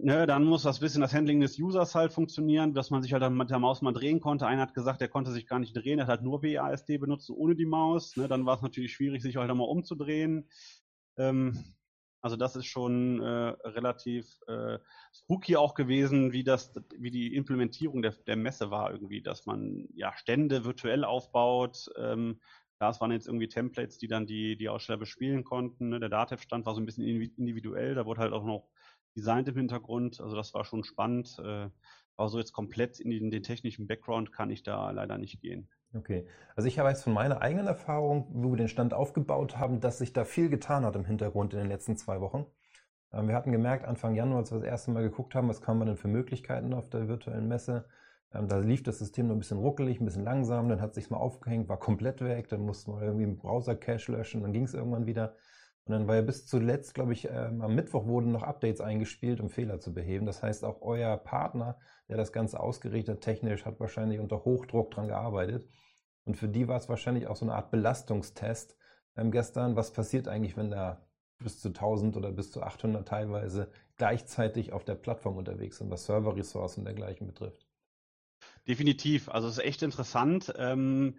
Ne, 0.00 0.28
dann 0.28 0.44
muss 0.44 0.62
das 0.62 0.78
bisschen 0.78 1.00
das 1.00 1.12
Handling 1.12 1.40
des 1.40 1.58
Users 1.58 1.96
halt 1.96 2.12
funktionieren, 2.12 2.72
dass 2.72 2.90
man 2.90 3.02
sich 3.02 3.12
halt 3.12 3.22
dann 3.22 3.36
mit 3.36 3.50
der 3.50 3.58
Maus 3.58 3.82
mal 3.82 3.92
drehen 3.92 4.20
konnte. 4.20 4.46
Einer 4.46 4.62
hat 4.62 4.74
gesagt, 4.74 5.02
er 5.02 5.08
konnte 5.08 5.32
sich 5.32 5.48
gar 5.48 5.58
nicht 5.58 5.76
drehen, 5.76 5.98
er 5.98 6.04
hat 6.04 6.10
halt 6.10 6.22
nur 6.22 6.40
WASD 6.44 6.98
benutzt, 6.98 7.28
ohne 7.30 7.56
die 7.56 7.66
Maus. 7.66 8.16
Ne, 8.16 8.28
dann 8.28 8.46
war 8.46 8.54
es 8.54 8.62
natürlich 8.62 8.92
schwierig, 8.92 9.22
sich 9.22 9.36
halt 9.36 9.50
einmal 9.50 9.68
umzudrehen. 9.68 10.48
Ähm, 11.18 11.64
also 12.20 12.36
das 12.36 12.56
ist 12.56 12.66
schon 12.66 13.20
äh, 13.20 13.26
relativ 13.64 14.40
äh, 14.48 14.78
spooky 15.12 15.56
auch 15.56 15.74
gewesen, 15.74 16.32
wie 16.32 16.42
das, 16.42 16.72
wie 16.96 17.10
die 17.10 17.34
Implementierung 17.34 18.02
der, 18.02 18.12
der 18.26 18.36
Messe 18.36 18.70
war 18.70 18.90
irgendwie, 18.90 19.22
dass 19.22 19.46
man 19.46 19.88
ja 19.94 20.12
Stände 20.16 20.64
virtuell 20.64 21.04
aufbaut. 21.04 21.88
Ähm, 21.96 22.40
das 22.80 23.00
waren 23.00 23.12
jetzt 23.12 23.26
irgendwie 23.26 23.48
Templates, 23.48 23.98
die 23.98 24.08
dann 24.08 24.26
die, 24.26 24.56
die 24.56 24.68
Aussteller 24.68 24.98
bespielen 24.98 25.44
konnten. 25.44 25.90
Ne? 25.90 26.00
Der 26.00 26.08
Datev-Stand 26.08 26.66
war 26.66 26.74
so 26.74 26.80
ein 26.80 26.86
bisschen 26.86 27.04
individuell, 27.04 27.94
da 27.94 28.06
wurde 28.06 28.20
halt 28.20 28.32
auch 28.32 28.44
noch 28.44 28.68
designt 29.16 29.48
im 29.48 29.56
Hintergrund. 29.56 30.20
Also 30.20 30.36
das 30.36 30.54
war 30.54 30.64
schon 30.64 30.84
spannend. 30.84 31.38
Äh, 31.38 31.70
aber 32.16 32.28
so 32.28 32.38
jetzt 32.38 32.52
komplett 32.52 32.98
in 32.98 33.10
den, 33.10 33.30
den, 33.30 33.44
technischen 33.44 33.86
Background 33.86 34.32
kann 34.32 34.50
ich 34.50 34.64
da 34.64 34.90
leider 34.90 35.18
nicht 35.18 35.40
gehen. 35.40 35.68
Okay. 35.94 36.26
Also 36.54 36.68
ich 36.68 36.78
habe 36.78 36.90
jetzt 36.90 37.02
von 37.02 37.14
meiner 37.14 37.40
eigenen 37.40 37.66
Erfahrung, 37.66 38.28
wo 38.32 38.50
wir 38.50 38.56
den 38.56 38.68
Stand 38.68 38.92
aufgebaut 38.92 39.56
haben, 39.56 39.80
dass 39.80 39.98
sich 39.98 40.12
da 40.12 40.24
viel 40.24 40.50
getan 40.50 40.84
hat 40.84 40.96
im 40.96 41.04
Hintergrund 41.04 41.54
in 41.54 41.60
den 41.60 41.68
letzten 41.68 41.96
zwei 41.96 42.20
Wochen. 42.20 42.46
Ähm, 43.12 43.28
wir 43.28 43.34
hatten 43.34 43.52
gemerkt, 43.52 43.86
Anfang 43.86 44.14
Januar, 44.14 44.40
als 44.40 44.52
wir 44.52 44.58
das 44.58 44.66
erste 44.68 44.90
Mal 44.90 45.02
geguckt 45.02 45.34
haben, 45.34 45.48
was 45.48 45.62
kann 45.62 45.78
man 45.78 45.86
denn 45.86 45.96
für 45.96 46.08
Möglichkeiten 46.08 46.74
auf 46.74 46.90
der 46.90 47.08
virtuellen 47.08 47.48
Messe, 47.48 47.86
ähm, 48.34 48.48
da 48.48 48.58
lief 48.58 48.82
das 48.82 48.98
System 48.98 49.28
nur 49.28 49.36
ein 49.36 49.38
bisschen 49.38 49.58
ruckelig, 49.58 50.00
ein 50.00 50.04
bisschen 50.04 50.24
langsam, 50.24 50.68
dann 50.68 50.80
hat 50.80 50.90
es 50.90 50.96
sich 50.96 51.10
mal 51.10 51.16
aufgehängt, 51.16 51.68
war 51.68 51.78
komplett 51.78 52.20
weg, 52.20 52.48
dann 52.48 52.60
mussten 52.60 52.92
wir 52.92 53.02
irgendwie 53.02 53.24
einen 53.24 53.38
Browser-Cache 53.38 54.12
löschen, 54.12 54.42
dann 54.42 54.52
ging 54.52 54.64
es 54.64 54.74
irgendwann 54.74 55.06
wieder. 55.06 55.34
Und 55.88 55.94
dann 55.94 56.06
war 56.06 56.16
ja 56.16 56.22
bis 56.22 56.46
zuletzt, 56.46 56.94
glaube 56.94 57.14
ich, 57.14 57.28
ähm, 57.30 57.62
am 57.62 57.74
Mittwoch 57.74 58.06
wurden 58.06 58.30
noch 58.30 58.42
Updates 58.42 58.82
eingespielt, 58.82 59.40
um 59.40 59.48
Fehler 59.48 59.80
zu 59.80 59.94
beheben. 59.94 60.26
Das 60.26 60.42
heißt, 60.42 60.64
auch 60.64 60.82
euer 60.82 61.16
Partner, 61.16 61.78
der 62.08 62.18
das 62.18 62.32
Ganze 62.32 62.60
ausgerichtet 62.60 63.22
technisch, 63.22 63.64
hat 63.64 63.80
wahrscheinlich 63.80 64.20
unter 64.20 64.44
Hochdruck 64.44 64.90
dran 64.90 65.08
gearbeitet. 65.08 65.66
Und 66.24 66.36
für 66.36 66.48
die 66.48 66.68
war 66.68 66.76
es 66.76 66.90
wahrscheinlich 66.90 67.26
auch 67.26 67.36
so 67.36 67.46
eine 67.46 67.54
Art 67.54 67.70
Belastungstest 67.70 68.76
ähm, 69.16 69.30
gestern. 69.30 69.76
Was 69.76 69.92
passiert 69.92 70.28
eigentlich, 70.28 70.58
wenn 70.58 70.70
da 70.70 71.08
bis 71.38 71.58
zu 71.58 71.68
1000 71.68 72.18
oder 72.18 72.32
bis 72.32 72.52
zu 72.52 72.62
800 72.62 73.08
teilweise 73.08 73.70
gleichzeitig 73.96 74.74
auf 74.74 74.84
der 74.84 74.94
Plattform 74.94 75.38
unterwegs 75.38 75.78
sind, 75.78 75.90
was 75.90 76.04
Serverressourcen 76.04 76.84
dergleichen 76.84 77.26
betrifft? 77.26 77.66
Definitiv. 78.66 79.30
Also 79.30 79.48
es 79.48 79.54
ist 79.54 79.64
echt 79.64 79.82
interessant. 79.82 80.52
Ähm 80.58 81.16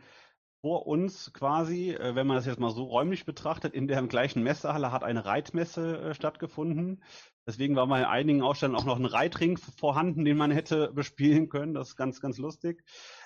vor 0.61 0.88
uns 0.88 1.31
quasi, 1.33 1.91
äh, 1.91 2.15
wenn 2.15 2.27
man 2.27 2.35
das 2.35 2.45
jetzt 2.45 2.59
mal 2.59 2.71
so 2.71 2.83
räumlich 2.83 3.25
betrachtet, 3.25 3.73
in 3.73 3.88
der 3.88 4.01
gleichen 4.03 4.44
Messehalle 4.44 4.91
hat 4.91 5.03
eine 5.03 5.25
Reitmesse 5.25 6.01
äh, 6.01 6.13
stattgefunden. 6.13 7.03
Deswegen 7.47 7.75
war 7.75 7.88
bei 7.88 8.07
einigen 8.07 8.41
Ausstellern 8.41 8.75
auch 8.75 8.85
noch 8.85 9.00
ein 9.00 9.06
Reitring 9.06 9.57
vorhanden, 9.57 10.25
den 10.25 10.38
man 10.38 10.51
hätte 10.51 10.91
bespielen 10.94 11.50
können. 11.50 11.73
Das 11.73 11.89
ist 11.89 11.95
ganz, 11.95 12.21
ganz 12.21 12.38
lustig. 12.38 12.83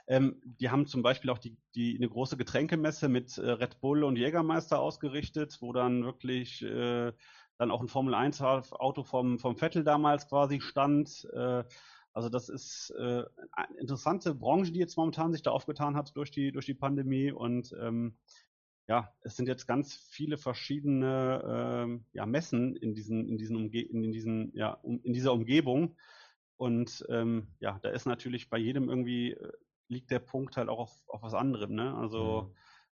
Ähm, 0.07 0.41
die 0.45 0.69
haben 0.69 0.85
zum 0.85 1.01
Beispiel 1.01 1.29
auch 1.29 1.39
die, 1.39 1.57
die, 1.75 1.95
eine 1.97 2.07
große 2.07 2.37
Getränkemesse 2.37 3.09
mit 3.09 3.37
äh, 3.37 3.49
Red 3.49 3.81
Bull 3.81 4.03
und 4.03 4.17
Jägermeister 4.17 4.79
ausgerichtet, 4.79 5.57
wo 5.59 5.73
dann 5.73 6.05
wirklich 6.05 6.61
äh, 6.61 7.11
dann 7.57 7.71
auch 7.71 7.81
ein 7.81 7.87
Formel 7.87 8.13
1 8.13 8.41
Auto 8.41 9.03
vom, 9.03 9.39
vom 9.39 9.57
Vettel 9.57 9.83
damals 9.83 10.27
quasi 10.27 10.61
stand. 10.61 11.27
Äh, 11.33 11.63
also 12.13 12.29
das 12.29 12.49
ist 12.49 12.91
äh, 12.97 13.23
eine 13.51 13.77
interessante 13.79 14.35
Branche, 14.35 14.71
die 14.71 14.79
jetzt 14.79 14.97
momentan 14.97 15.33
sich 15.33 15.41
da 15.41 15.51
aufgetan 15.51 15.95
hat 15.95 16.15
durch 16.15 16.31
die, 16.31 16.51
durch 16.51 16.65
die 16.65 16.75
Pandemie. 16.75 17.31
Und 17.31 17.75
ähm, 17.79 18.17
ja, 18.87 19.13
es 19.21 19.35
sind 19.35 19.47
jetzt 19.47 19.67
ganz 19.67 19.95
viele 20.11 20.37
verschiedene 20.37 21.43
ähm, 21.45 22.05
ja, 22.13 22.25
Messen 22.25 22.75
in 22.75 22.93
diesen, 22.93 23.27
in 23.27 23.37
diesen 23.37 23.55
Umge 23.55 23.81
in 23.81 24.11
diesen, 24.11 24.55
ja, 24.55 24.73
um, 24.73 25.01
in 25.03 25.13
dieser 25.13 25.33
Umgebung. 25.33 25.97
Und 26.57 27.05
ähm, 27.09 27.47
ja, 27.59 27.79
da 27.81 27.89
ist 27.89 28.05
natürlich 28.05 28.49
bei 28.49 28.57
jedem 28.57 28.89
irgendwie 28.89 29.31
äh, 29.31 29.51
liegt 29.87 30.11
der 30.11 30.19
Punkt 30.19 30.57
halt 30.57 30.69
auch 30.69 30.79
auf, 30.79 31.03
auf 31.07 31.21
was 31.23 31.33
anderem. 31.33 31.73
Ne? 31.73 31.95
Also 31.95 32.53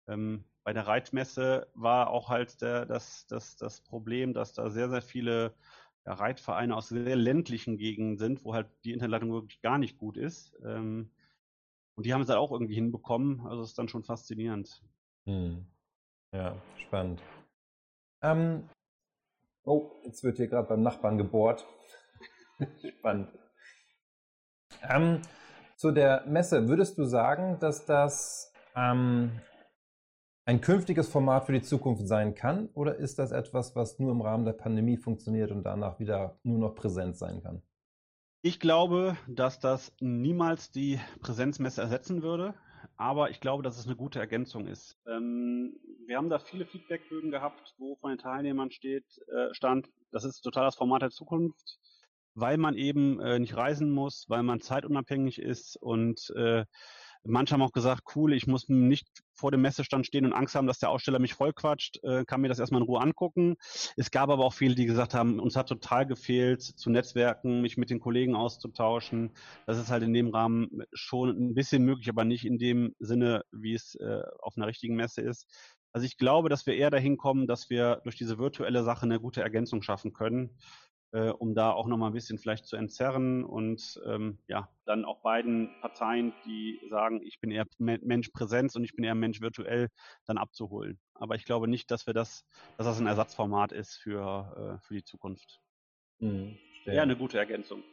mhm. 0.07 0.13
ähm, 0.13 0.45
bei 0.65 0.73
der 0.73 0.87
Reitmesse 0.87 1.69
war 1.75 2.11
auch 2.11 2.31
halt 2.31 2.61
der, 2.63 2.87
das, 2.87 3.27
das, 3.27 3.57
das 3.57 3.81
Problem, 3.83 4.33
dass 4.33 4.55
da 4.55 4.71
sehr, 4.71 4.89
sehr 4.89 5.03
viele 5.03 5.55
ja, 6.07 6.15
Reitvereine 6.15 6.77
aus 6.77 6.89
sehr 6.89 7.17
ländlichen 7.17 7.77
Gegenden 7.79 8.19
sind, 8.19 8.45
wo 8.45 8.55
halt 8.55 8.69
die 8.85 8.93
Internetleitung 8.93 9.33
wirklich 9.33 9.61
gar 9.63 9.79
nicht 9.79 9.99
gut 9.99 10.17
ist. 10.17 10.55
Ähm, 10.65 11.11
und 11.97 12.07
die 12.07 12.13
haben 12.13 12.21
es 12.21 12.29
halt 12.29 12.39
auch 12.39 12.53
irgendwie 12.53 12.75
hinbekommen. 12.75 13.47
Also 13.47 13.63
ist 13.63 13.79
dann 13.79 13.89
schon 13.89 14.03
faszinierend. 14.03 14.83
Hm. 15.27 15.65
Ja, 16.33 16.57
spannend. 16.77 17.23
Ähm, 18.23 18.69
oh, 19.65 19.91
jetzt 20.05 20.25
wird 20.25 20.37
hier 20.37 20.49
gerade 20.49 20.69
beim 20.69 20.83
Nachbarn 20.83 21.19
gebohrt. 21.19 21.65
spannend. 22.99 23.29
Ähm, 24.83 25.23
zu 25.77 25.93
der 25.93 26.25
Messe, 26.27 26.69
würdest 26.69 26.99
du 26.99 27.05
sagen, 27.05 27.59
dass 27.61 27.87
das 27.87 28.53
ähm, 28.75 29.41
ein 30.47 30.61
künftiges 30.61 31.09
Format 31.09 31.47
für 31.47 31.53
die 31.53 31.63
Zukunft 31.63 32.07
sein 32.07 32.35
kann? 32.35 32.69
Oder 32.75 32.97
ist 32.97 33.19
das 33.19 33.33
etwas, 33.33 33.75
was 33.75 33.99
nur 33.99 34.13
im 34.13 34.21
Rahmen 34.21 34.45
der 34.45 34.53
Pandemie 34.53 34.97
funktioniert 34.97 35.51
und 35.51 35.63
danach 35.63 35.99
wieder 35.99 36.39
nur 36.43 36.59
noch 36.59 36.75
präsent 36.75 37.17
sein 37.17 37.43
kann? 37.43 37.63
Ich 38.43 38.61
glaube, 38.61 39.17
dass 39.27 39.59
das 39.59 39.95
niemals 40.01 40.71
die 40.71 41.01
Präsenzmesse 41.21 41.81
ersetzen 41.81 42.23
würde, 42.23 42.55
aber 42.97 43.31
ich 43.31 43.41
glaube, 43.41 43.63
dass 43.63 43.79
es 43.79 43.87
eine 43.87 43.97
gute 43.97 44.19
Ergänzung 44.19 44.67
ist. 44.67 44.99
Ähm, 45.07 45.81
wir 46.07 46.19
haben 46.19 46.29
da 46.29 46.39
viele 46.39 46.67
Feedbackbögen 46.67 47.31
gehabt, 47.31 47.75
wo 47.79 47.97
von 47.97 48.11
den 48.11 48.19
Teilnehmern 48.19 48.71
steht, 48.71 49.07
äh, 49.29 49.55
stand, 49.55 49.89
das 50.11 50.25
ist 50.25 50.43
total 50.43 50.67
das 50.67 50.77
Format 50.77 51.01
der 51.01 51.11
Zukunft, 51.11 51.79
weil 52.35 52.59
man 52.59 52.77
eben 52.77 53.19
äh, 53.21 53.39
nicht 53.39 53.57
reisen 53.57 53.91
muss, 53.91 54.27
weil 54.29 54.43
man 54.43 54.61
zeitunabhängig 54.61 55.41
ist 55.41 55.77
und 55.81 56.31
äh, 56.37 56.67
Manche 57.27 57.55
haben 57.55 57.63
auch 57.63 57.73
gesagt, 57.73 58.03
cool, 58.15 58.35
ich 58.35 58.47
muss 58.47 58.69
nicht 58.69 59.09
vor 59.33 59.51
dem 59.51 59.63
Messestand 59.63 60.07
stehen 60.07 60.27
und 60.27 60.33
Angst 60.33 60.55
haben, 60.55 60.67
dass 60.67 60.79
der 60.79 60.91
Aussteller 60.91 61.19
mich 61.19 61.35
vollquatscht, 61.35 62.03
äh, 62.05 62.25
kann 62.25 62.41
mir 62.41 62.49
das 62.49 62.59
erstmal 62.59 62.83
in 62.83 62.87
Ruhe 62.87 63.01
angucken. 63.01 63.57
Es 63.97 64.11
gab 64.11 64.31
aber 64.31 64.45
auch 64.45 64.53
viele, 64.53 64.75
die 64.75 64.87
gesagt 64.87 65.15
haben, 65.15 65.41
uns 65.41 65.57
hat 65.57 65.69
total 65.69 66.07
gefehlt, 66.07 66.63
zu 66.63 66.91
Netzwerken, 66.91 67.63
mich 67.63 67.77
mit 67.77 67.91
den 67.91 68.01
Kollegen 68.01 68.37
auszutauschen. 68.37 69.33
Das 69.67 69.79
ist 69.79 69.91
halt 69.91 70.03
in 70.03 70.13
dem 70.13 70.29
Rahmen 70.29 70.83
schon 70.93 71.31
ein 71.31 71.55
bisschen 71.55 71.85
möglich, 71.85 72.09
aber 72.09 72.25
nicht 72.25 72.45
in 72.45 72.59
dem 72.59 72.95
Sinne, 72.99 73.45
wie 73.53 73.75
es 73.75 73.95
äh, 73.97 74.23
auf 74.41 74.57
einer 74.57 74.67
richtigen 74.67 74.95
Messe 74.95 75.23
ist. 75.23 75.47
Also 75.93 76.07
ich 76.07 76.17
glaube, 76.17 76.49
dass 76.49 76.67
wir 76.67 76.75
eher 76.75 76.91
dahin 76.91 77.17
kommen, 77.17 77.47
dass 77.47 77.71
wir 77.71 78.01
durch 78.03 78.17
diese 78.17 78.39
virtuelle 78.39 78.83
Sache 78.83 79.05
eine 79.05 79.21
gute 79.21 79.43
Ergänzung 79.43 79.81
schaffen 79.81 80.13
können 80.13 80.51
äh, 81.15 81.31
um 81.31 81.55
da 81.55 81.71
auch 81.71 81.87
nochmal 81.87 82.11
ein 82.11 82.13
bisschen 82.13 82.39
vielleicht 82.39 82.67
zu 82.67 82.75
entzerren 82.75 83.45
und 83.45 84.01
ähm, 84.05 84.39
ja, 84.49 84.69
dann 84.85 85.05
auch 85.05 85.23
beiden 85.23 85.71
Parteien, 85.81 86.35
die 86.45 86.81
sagen, 86.91 87.23
ich 87.23 87.41
bin 87.41 87.53
eher 87.53 87.67
Mensch 87.79 88.31
Präsenz 88.31 88.75
und 88.75 88.83
ich 88.83 88.97
bin 88.97 89.05
eher 89.05 89.15
Mensch 89.15 89.41
virtuell, 89.41 89.91
dann 90.27 90.39
abzuholen. 90.39 90.99
Aber 91.15 91.37
ich 91.37 91.45
glaube 91.45 91.69
nicht, 91.69 91.93
dass 91.93 92.09
wir 92.09 92.15
das, 92.15 92.45
dass 92.77 92.87
das 92.87 93.01
ein 93.01 93.07
Ersatzformat 93.07 93.71
ist 93.71 93.97
für, 93.97 94.81
äh, 94.81 94.85
für 94.85 94.95
die 94.95 95.05
Zukunft. 95.05 95.61
Mhm, 96.19 96.59
eher 96.85 97.03
eine 97.03 97.17
gute 97.17 97.39
Ergänzung. 97.39 97.85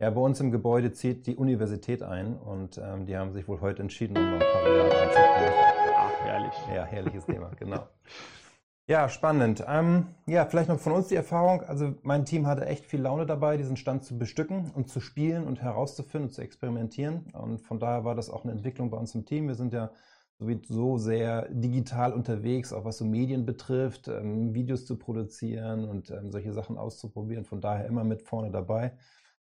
Ja, 0.00 0.10
bei 0.10 0.20
uns 0.20 0.40
im 0.40 0.50
Gebäude 0.50 0.92
zieht 0.92 1.28
die 1.28 1.36
Universität 1.36 2.02
ein 2.02 2.36
und 2.36 2.76
ähm, 2.76 3.06
die 3.06 3.16
haben 3.16 3.32
sich 3.32 3.46
wohl 3.46 3.60
heute 3.60 3.82
entschieden, 3.82 4.16
um 4.16 4.24
mal 4.24 4.34
ein 4.34 4.40
paar 4.40 4.76
Jahre 4.76 5.00
anzufangen. 5.00 5.52
Ach, 5.94 6.24
herrlich. 6.24 6.54
Ja, 6.74 6.84
herrliches 6.84 7.24
Thema, 7.24 7.50
genau. 7.50 7.88
Ja, 8.88 9.08
spannend. 9.08 9.64
Ähm, 9.66 10.08
ja, 10.26 10.44
vielleicht 10.44 10.68
noch 10.68 10.78
von 10.80 10.92
uns 10.92 11.08
die 11.08 11.14
Erfahrung. 11.14 11.62
Also 11.62 11.94
mein 12.02 12.24
Team 12.24 12.46
hatte 12.46 12.66
echt 12.66 12.84
viel 12.84 13.00
Laune 13.00 13.26
dabei, 13.26 13.56
diesen 13.56 13.76
Stand 13.76 14.04
zu 14.04 14.18
bestücken 14.18 14.70
und 14.74 14.88
zu 14.88 15.00
spielen 15.00 15.46
und 15.46 15.62
herauszufinden 15.62 16.28
und 16.28 16.34
zu 16.34 16.42
experimentieren. 16.42 17.30
Und 17.32 17.60
von 17.62 17.78
daher 17.78 18.04
war 18.04 18.14
das 18.16 18.28
auch 18.28 18.42
eine 18.44 18.52
Entwicklung 18.52 18.90
bei 18.90 18.96
uns 18.98 19.14
im 19.14 19.24
Team. 19.24 19.46
Wir 19.48 19.54
sind 19.54 19.72
ja 19.72 19.92
sowieso 20.38 20.98
sehr 20.98 21.48
digital 21.50 22.12
unterwegs, 22.12 22.72
auch 22.72 22.84
was 22.84 22.98
so 22.98 23.04
Medien 23.04 23.46
betrifft, 23.46 24.08
ähm, 24.08 24.52
Videos 24.54 24.84
zu 24.84 24.98
produzieren 24.98 25.88
und 25.88 26.10
ähm, 26.10 26.32
solche 26.32 26.52
Sachen 26.52 26.76
auszuprobieren. 26.76 27.44
Von 27.44 27.60
daher 27.60 27.86
immer 27.86 28.02
mit 28.04 28.22
vorne 28.22 28.50
dabei. 28.50 28.98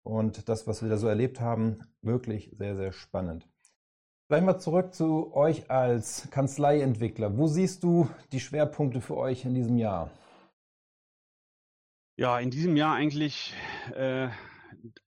Und 0.03 0.49
das, 0.49 0.67
was 0.67 0.81
wir 0.83 0.89
da 0.89 0.97
so 0.97 1.07
erlebt 1.07 1.39
haben, 1.39 1.79
wirklich 2.01 2.51
sehr, 2.57 2.75
sehr 2.75 2.91
spannend. 2.91 3.47
Vielleicht 4.33 4.47
mal 4.47 4.57
zurück 4.57 4.95
zu 4.95 5.31
euch 5.35 5.69
als 5.69 6.27
Kanzleientwickler. 6.31 7.37
Wo 7.37 7.45
siehst 7.45 7.83
du 7.83 8.09
die 8.31 8.39
Schwerpunkte 8.39 8.99
für 8.99 9.15
euch 9.15 9.45
in 9.45 9.53
diesem 9.53 9.77
Jahr? 9.77 10.09
Ja, 12.17 12.39
in 12.39 12.49
diesem 12.49 12.75
Jahr 12.75 12.95
eigentlich, 12.95 13.53
äh, 13.93 14.29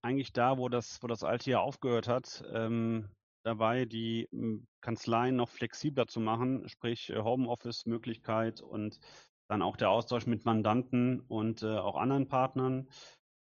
eigentlich 0.00 0.32
da, 0.32 0.58
wo 0.58 0.68
das, 0.68 1.02
wo 1.02 1.08
das 1.08 1.24
alte 1.24 1.50
Jahr 1.50 1.62
aufgehört 1.62 2.06
hat, 2.06 2.44
ähm, 2.54 3.08
dabei, 3.42 3.84
die 3.84 4.28
hm, 4.30 4.64
Kanzleien 4.80 5.34
noch 5.34 5.48
flexibler 5.48 6.06
zu 6.06 6.20
machen, 6.20 6.68
sprich 6.68 7.10
äh, 7.10 7.20
Homeoffice-Möglichkeit 7.20 8.60
und 8.60 9.00
dann 9.48 9.60
auch 9.60 9.76
der 9.76 9.90
Austausch 9.90 10.26
mit 10.26 10.44
Mandanten 10.44 11.18
und 11.18 11.64
äh, 11.64 11.76
auch 11.78 11.96
anderen 11.96 12.28
Partnern. 12.28 12.88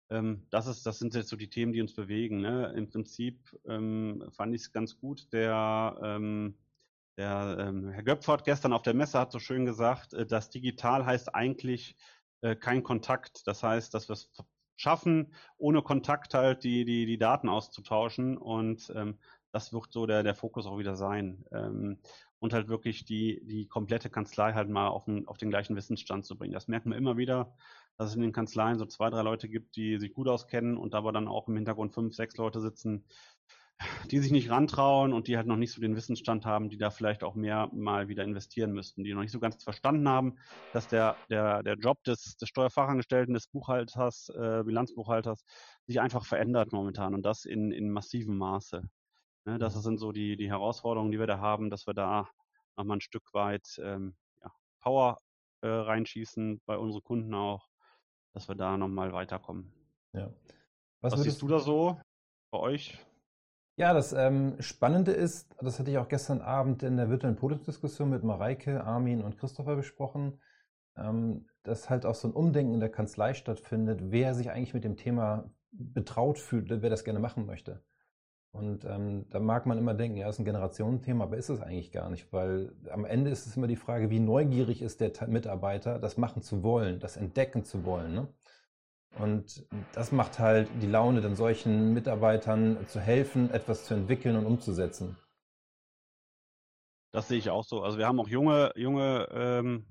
Ähm, 0.09 0.45
das, 0.49 0.67
ist, 0.67 0.85
das 0.85 0.99
sind 0.99 1.15
jetzt 1.15 1.29
so 1.29 1.35
die 1.35 1.49
Themen, 1.49 1.73
die 1.73 1.81
uns 1.81 1.93
bewegen. 1.93 2.41
Ne? 2.41 2.73
Im 2.75 2.89
Prinzip 2.89 3.39
ähm, 3.67 4.23
fand 4.31 4.53
ich 4.53 4.61
es 4.61 4.71
ganz 4.71 4.97
gut. 4.97 5.31
Der, 5.33 5.97
ähm, 6.03 6.55
der 7.17 7.57
ähm, 7.59 7.89
Herr 7.89 8.03
Göpfert 8.03 8.45
gestern 8.45 8.73
auf 8.73 8.83
der 8.83 8.93
Messe 8.93 9.19
hat 9.19 9.31
so 9.31 9.39
schön 9.39 9.65
gesagt, 9.65 10.13
äh, 10.13 10.25
das 10.25 10.49
Digital 10.49 11.05
heißt 11.05 11.33
eigentlich 11.33 11.95
äh, 12.41 12.55
kein 12.55 12.83
Kontakt. 12.83 13.47
Das 13.47 13.63
heißt, 13.63 13.93
dass 13.93 14.09
wir 14.09 14.13
es 14.13 14.31
schaffen, 14.77 15.33
ohne 15.57 15.81
Kontakt 15.81 16.33
halt 16.33 16.63
die, 16.63 16.85
die, 16.85 17.05
die 17.05 17.17
Daten 17.17 17.49
auszutauschen. 17.49 18.37
Und 18.37 18.91
ähm, 18.95 19.19
das 19.55 19.71
wird 19.71 19.93
so 19.93 20.05
der, 20.05 20.21
der 20.21 20.35
Fokus 20.35 20.65
auch 20.65 20.77
wieder 20.77 20.97
sein. 20.97 21.45
Ähm, 21.53 21.97
und 22.39 22.51
halt 22.51 22.67
wirklich 22.67 23.05
die, 23.05 23.41
die 23.45 23.67
komplette 23.67 24.09
Kanzlei 24.09 24.51
halt 24.51 24.67
mal 24.67 24.89
auf 24.89 25.05
den, 25.05 25.29
auf 25.29 25.37
den 25.37 25.49
gleichen 25.49 25.77
Wissensstand 25.77 26.25
zu 26.25 26.37
bringen. 26.37 26.53
Das 26.53 26.67
merkt 26.67 26.85
man 26.85 26.97
immer 26.97 27.15
wieder, 27.15 27.55
dass 27.97 28.09
es 28.09 28.15
in 28.17 28.21
den 28.21 28.33
Kanzleien 28.33 28.77
so 28.77 28.85
zwei, 28.85 29.09
drei 29.09 29.21
Leute 29.21 29.47
gibt, 29.47 29.77
die 29.77 29.97
sich 29.97 30.13
gut 30.13 30.27
auskennen 30.27 30.75
und 30.75 30.93
aber 30.93 31.13
dann 31.13 31.29
auch 31.29 31.47
im 31.47 31.55
Hintergrund 31.55 31.93
fünf, 31.93 32.13
sechs 32.13 32.35
Leute 32.35 32.59
sitzen, 32.59 33.05
die 34.11 34.19
sich 34.19 34.33
nicht 34.33 34.49
rantrauen 34.49 35.13
und 35.13 35.29
die 35.29 35.37
halt 35.37 35.47
noch 35.47 35.55
nicht 35.55 35.71
so 35.71 35.79
den 35.79 35.95
Wissensstand 35.95 36.45
haben, 36.45 36.69
die 36.69 36.77
da 36.77 36.89
vielleicht 36.89 37.23
auch 37.23 37.35
mehr 37.35 37.69
mal 37.71 38.09
wieder 38.09 38.25
investieren 38.25 38.73
müssten, 38.73 39.05
die 39.05 39.13
noch 39.13 39.21
nicht 39.21 39.31
so 39.31 39.39
ganz 39.39 39.63
verstanden 39.63 40.09
haben, 40.09 40.35
dass 40.73 40.89
der, 40.89 41.15
der, 41.29 41.63
der 41.63 41.75
Job 41.75 42.03
des, 42.03 42.35
des 42.35 42.49
Steuerfachangestellten, 42.49 43.33
des 43.33 43.47
Buchhalters, 43.47 44.27
äh, 44.35 44.63
Bilanzbuchhalters 44.65 45.45
sich 45.87 46.01
einfach 46.01 46.25
verändert 46.25 46.73
momentan 46.73 47.13
und 47.13 47.23
das 47.23 47.45
in, 47.45 47.71
in 47.71 47.89
massivem 47.89 48.37
Maße. 48.37 48.83
Ne, 49.45 49.59
das 49.59 49.75
sind 49.75 49.99
so 49.99 50.11
die, 50.11 50.35
die 50.37 50.49
Herausforderungen, 50.49 51.11
die 51.11 51.19
wir 51.19 51.27
da 51.27 51.39
haben, 51.39 51.69
dass 51.69 51.85
wir 51.85 51.93
da 51.93 52.27
nochmal 52.75 52.97
ein 52.97 53.01
Stück 53.01 53.33
weit 53.33 53.79
ähm, 53.81 54.15
ja, 54.41 54.51
Power 54.81 55.19
äh, 55.61 55.67
reinschießen, 55.67 56.61
bei 56.65 56.77
unseren 56.77 57.03
Kunden 57.03 57.33
auch, 57.33 57.69
dass 58.33 58.47
wir 58.47 58.55
da 58.55 58.75
nochmal 58.75 59.13
weiterkommen. 59.13 59.71
Ja. 60.13 60.33
Was, 61.01 61.13
Was 61.13 61.21
siehst 61.21 61.41
du 61.43 61.47
da 61.47 61.59
so 61.59 61.99
bei 62.49 62.57
euch? 62.57 62.97
Ja, 63.77 63.93
das 63.93 64.13
ähm, 64.13 64.55
Spannende 64.61 65.11
ist, 65.11 65.55
das 65.61 65.79
hatte 65.79 65.91
ich 65.91 65.97
auch 65.99 66.07
gestern 66.07 66.41
Abend 66.41 66.81
in 66.81 66.97
der 66.97 67.09
virtuellen 67.09 67.35
Podiumsdiskussion 67.35 68.09
mit 68.09 68.23
Mareike, 68.23 68.83
Armin 68.83 69.21
und 69.21 69.37
Christopher 69.37 69.75
besprochen, 69.75 70.41
ähm, 70.97 71.47
dass 71.61 71.89
halt 71.89 72.05
auch 72.05 72.15
so 72.15 72.29
ein 72.29 72.33
Umdenken 72.33 72.73
in 72.73 72.79
der 72.79 72.91
Kanzlei 72.91 73.33
stattfindet, 73.33 73.99
wer 74.11 74.33
sich 74.33 74.49
eigentlich 74.49 74.73
mit 74.73 74.85
dem 74.85 74.95
Thema 74.95 75.51
betraut 75.71 76.39
fühlt, 76.39 76.69
wer 76.69 76.89
das 76.89 77.03
gerne 77.03 77.19
machen 77.19 77.45
möchte. 77.45 77.83
Und 78.55 78.85
ähm, 78.85 79.25
da 79.31 79.41
mag 79.41 79.65
man 79.65 79.77
immer 79.77 79.93
denken, 79.93 80.17
ja, 80.17 80.29
ist 80.29 80.39
ein 80.39 80.45
Generationenthema, 80.45 81.25
aber 81.25 81.35
ist 81.35 81.49
es 81.49 81.59
eigentlich 81.59 81.91
gar 81.91 82.09
nicht, 82.09 82.31
weil 82.31 82.71
am 82.89 83.03
Ende 83.03 83.29
ist 83.29 83.45
es 83.45 83.57
immer 83.57 83.67
die 83.67 83.75
Frage, 83.75 84.09
wie 84.09 84.21
neugierig 84.21 84.81
ist 84.81 85.01
der 85.01 85.11
Mitarbeiter, 85.27 85.99
das 85.99 86.15
machen 86.15 86.41
zu 86.41 86.63
wollen, 86.63 86.99
das 86.99 87.17
entdecken 87.17 87.65
zu 87.65 87.83
wollen. 87.83 88.13
Ne? 88.13 88.27
Und 89.19 89.65
das 89.93 90.13
macht 90.13 90.39
halt 90.39 90.69
die 90.81 90.87
Laune, 90.87 91.19
dann 91.19 91.35
solchen 91.35 91.93
Mitarbeitern 91.93 92.77
zu 92.87 93.01
helfen, 93.01 93.51
etwas 93.51 93.85
zu 93.85 93.93
entwickeln 93.93 94.37
und 94.37 94.45
umzusetzen. 94.45 95.17
Das 97.11 97.27
sehe 97.27 97.37
ich 97.37 97.49
auch 97.49 97.65
so. 97.65 97.81
Also 97.81 97.97
wir 97.97 98.07
haben 98.07 98.21
auch 98.21 98.29
junge, 98.29 98.71
junge 98.75 99.27
ähm, 99.33 99.85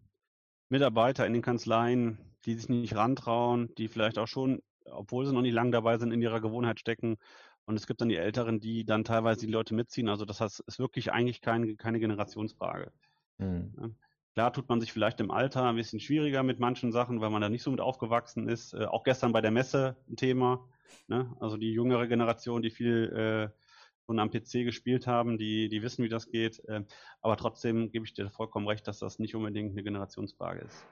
Mitarbeiter 0.71 1.26
in 1.26 1.35
den 1.35 1.42
Kanzleien, 1.42 2.18
die 2.47 2.54
sich 2.54 2.71
nicht 2.71 2.97
rantrauen, 2.97 3.75
die 3.76 3.88
vielleicht 3.88 4.18
auch 4.18 4.28
schon, 4.28 4.62
obwohl 4.87 5.26
sie 5.26 5.35
noch 5.35 5.42
nicht 5.42 5.54
lange 5.54 5.71
dabei 5.71 5.99
sind, 5.99 6.12
in 6.12 6.23
ihrer 6.23 6.40
Gewohnheit 6.40 6.80
stecken. 6.80 7.18
Und 7.66 7.76
es 7.76 7.87
gibt 7.87 8.00
dann 8.00 8.09
die 8.09 8.16
Älteren, 8.16 8.61
die 8.61 8.85
dann 8.85 9.04
teilweise 9.04 9.47
die 9.47 9.52
Leute 9.52 9.75
mitziehen. 9.75 10.09
Also 10.09 10.25
das 10.25 10.40
heißt, 10.40 10.61
ist 10.61 10.78
wirklich 10.78 11.12
eigentlich 11.12 11.40
kein, 11.40 11.76
keine 11.76 11.99
Generationsfrage. 11.99 12.92
Mhm. 13.38 13.97
Klar 14.35 14.52
tut 14.52 14.68
man 14.68 14.80
sich 14.80 14.92
vielleicht 14.92 15.21
im 15.21 15.30
Alter 15.30 15.64
ein 15.64 15.76
bisschen 15.76 16.00
schwieriger 16.00 16.42
mit 16.42 16.59
manchen 16.59 16.90
Sachen, 16.90 17.21
weil 17.21 17.30
man 17.30 17.40
da 17.40 17.49
nicht 17.49 17.62
so 17.62 17.71
mit 17.71 17.80
aufgewachsen 17.80 18.49
ist. 18.49 18.75
Äh, 18.75 18.87
auch 18.87 19.04
gestern 19.04 19.33
bei 19.33 19.40
der 19.40 19.52
Messe 19.52 19.97
ein 20.09 20.16
Thema. 20.16 20.68
Ne? 21.06 21.35
Also 21.40 21.56
die 21.56 21.73
jüngere 21.73 22.06
Generation, 22.09 22.61
die 22.61 22.71
viel 22.71 23.52
äh, 23.54 23.64
schon 24.06 24.18
am 24.18 24.30
PC 24.30 24.64
gespielt 24.64 25.06
haben, 25.06 25.38
die, 25.38 25.68
die 25.68 25.83
wissen, 25.83 26.04
wie 26.04 26.09
das 26.09 26.30
geht. 26.30 26.62
Äh, 26.68 26.85
aber 27.21 27.37
trotzdem 27.37 27.90
gebe 27.90 28.04
ich 28.04 28.12
dir 28.12 28.28
vollkommen 28.28 28.66
recht, 28.66 28.87
dass 28.88 28.99
das 28.99 29.18
nicht 29.18 29.35
unbedingt 29.37 29.73
eine 29.73 29.85
Generationsfrage 29.85 30.61
ist. 30.61 30.85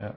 Ja. 0.00 0.14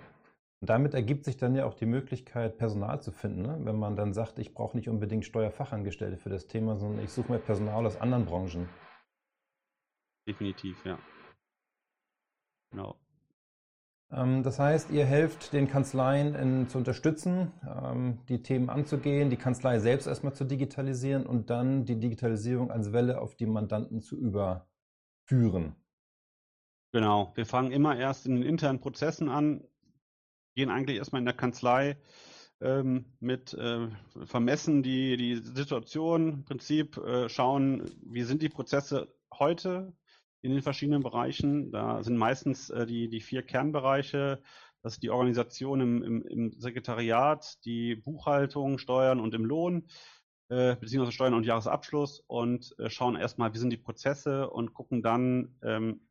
Und 0.62 0.70
damit 0.70 0.94
ergibt 0.94 1.26
sich 1.26 1.38
dann 1.38 1.56
ja 1.56 1.66
auch 1.66 1.74
die 1.74 1.88
Möglichkeit, 1.88 2.58
Personal 2.60 3.02
zu 3.02 3.12
finden. 3.12 3.42
Ne? 3.42 3.58
Wenn 3.64 3.80
man 3.80 3.96
dann 3.96 4.14
sagt, 4.14 4.38
ich 4.38 4.54
brauche 4.54 4.78
nicht 4.78 4.90
unbedingt 4.90 5.26
Steuerfachangestellte 5.26 6.18
für 6.18 6.30
das 6.30 6.46
Thema, 6.46 6.78
sondern 6.78 7.04
ich 7.04 7.12
suche 7.12 7.32
mir 7.32 7.40
Personal 7.40 7.84
aus 7.86 8.00
anderen 8.00 8.26
Branchen. 8.26 8.70
Definitiv, 10.28 10.86
ja. 10.86 11.00
Genau. 12.70 12.96
Ähm, 14.12 14.44
das 14.44 14.60
heißt, 14.60 14.92
ihr 14.92 15.04
helft 15.04 15.52
den 15.52 15.68
Kanzleien 15.68 16.36
in, 16.36 16.68
zu 16.70 16.78
unterstützen, 16.78 17.52
ähm, 17.68 18.20
die 18.30 18.44
Themen 18.44 18.70
anzugehen, 18.70 19.32
die 19.32 19.38
Kanzlei 19.38 19.80
selbst 19.80 20.06
erstmal 20.06 20.34
zu 20.34 20.46
digitalisieren 20.46 21.26
und 21.26 21.50
dann 21.50 21.86
die 21.86 22.00
Digitalisierung 22.00 22.70
als 22.70 22.94
Welle 22.94 23.20
auf 23.20 23.36
die 23.36 23.48
Mandanten 23.48 24.02
zu 24.02 24.16
überführen. 24.16 25.76
Genau, 26.94 27.32
wir 27.36 27.48
fangen 27.48 27.72
immer 27.72 27.98
erst 27.98 28.28
in 28.28 28.36
den 28.36 28.44
internen 28.44 28.80
Prozessen 28.80 29.28
an, 29.28 29.64
gehen 30.56 30.70
eigentlich 30.70 30.98
erstmal 30.98 31.22
in 31.22 31.26
der 31.26 31.36
Kanzlei 31.36 31.98
ähm, 32.62 33.06
mit 33.20 33.54
äh, 33.54 33.88
vermessen 34.26 34.84
die, 34.84 35.18
die 35.18 35.36
Situation 35.38 36.30
im 36.30 36.46
Prinzip, 36.46 36.98
äh, 36.98 37.28
schauen, 37.30 37.90
wie 38.04 38.24
sind 38.24 38.42
die 38.42 38.50
Prozesse 38.50 39.14
heute, 39.34 39.94
in 40.42 40.52
den 40.52 40.62
verschiedenen 40.62 41.04
Bereichen. 41.04 41.72
Da 41.72 42.04
sind 42.04 42.18
meistens 42.18 42.70
äh, 42.70 42.86
die, 42.86 43.10
die 43.10 43.22
vier 43.22 43.44
Kernbereiche. 43.44 44.42
Das 44.82 44.94
ist 44.94 45.04
die 45.04 45.12
Organisation 45.12 45.82
im, 45.82 46.04
im, 46.04 46.22
im 46.24 46.52
Sekretariat, 46.60 47.64
die 47.66 47.96
Buchhaltung, 47.96 48.80
Steuern 48.80 49.20
und 49.20 49.36
im 49.36 49.46
Lohn, 49.46 49.88
äh, 50.50 50.76
beziehungsweise 50.76 51.14
Steuern 51.14 51.36
und 51.36 51.46
Jahresabschluss 51.46 52.24
und 52.26 52.76
äh, 52.80 52.90
schauen 52.90 53.16
erstmal, 53.16 53.54
wie 53.54 53.60
sind 53.60 53.70
die 53.70 53.78
Prozesse 53.78 54.50
und 54.50 54.74
gucken 54.74 55.04
dann, 55.04 55.56
ähm, 55.64 56.02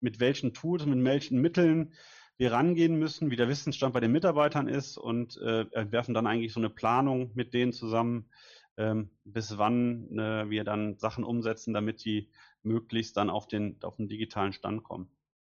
mit 0.00 0.18
welchen 0.18 0.54
Tools, 0.54 0.86
mit 0.86 1.04
welchen 1.04 1.42
Mitteln 1.42 1.92
wir 2.40 2.52
rangehen 2.52 2.98
müssen, 2.98 3.30
wie 3.30 3.36
der 3.36 3.50
Wissensstand 3.50 3.92
bei 3.92 4.00
den 4.00 4.12
Mitarbeitern 4.12 4.66
ist 4.66 4.96
und 4.96 5.36
äh, 5.42 5.66
entwerfen 5.72 6.14
dann 6.14 6.26
eigentlich 6.26 6.54
so 6.54 6.60
eine 6.60 6.70
Planung 6.70 7.32
mit 7.34 7.52
denen 7.52 7.74
zusammen, 7.74 8.30
ähm, 8.78 9.10
bis 9.24 9.58
wann 9.58 10.18
äh, 10.18 10.48
wir 10.48 10.64
dann 10.64 10.96
Sachen 10.96 11.22
umsetzen, 11.22 11.74
damit 11.74 12.02
die 12.02 12.30
möglichst 12.62 13.18
dann 13.18 13.28
auf 13.28 13.46
den, 13.46 13.76
auf 13.82 13.96
den 13.96 14.08
digitalen 14.08 14.54
Stand 14.54 14.84
kommen. 14.84 15.10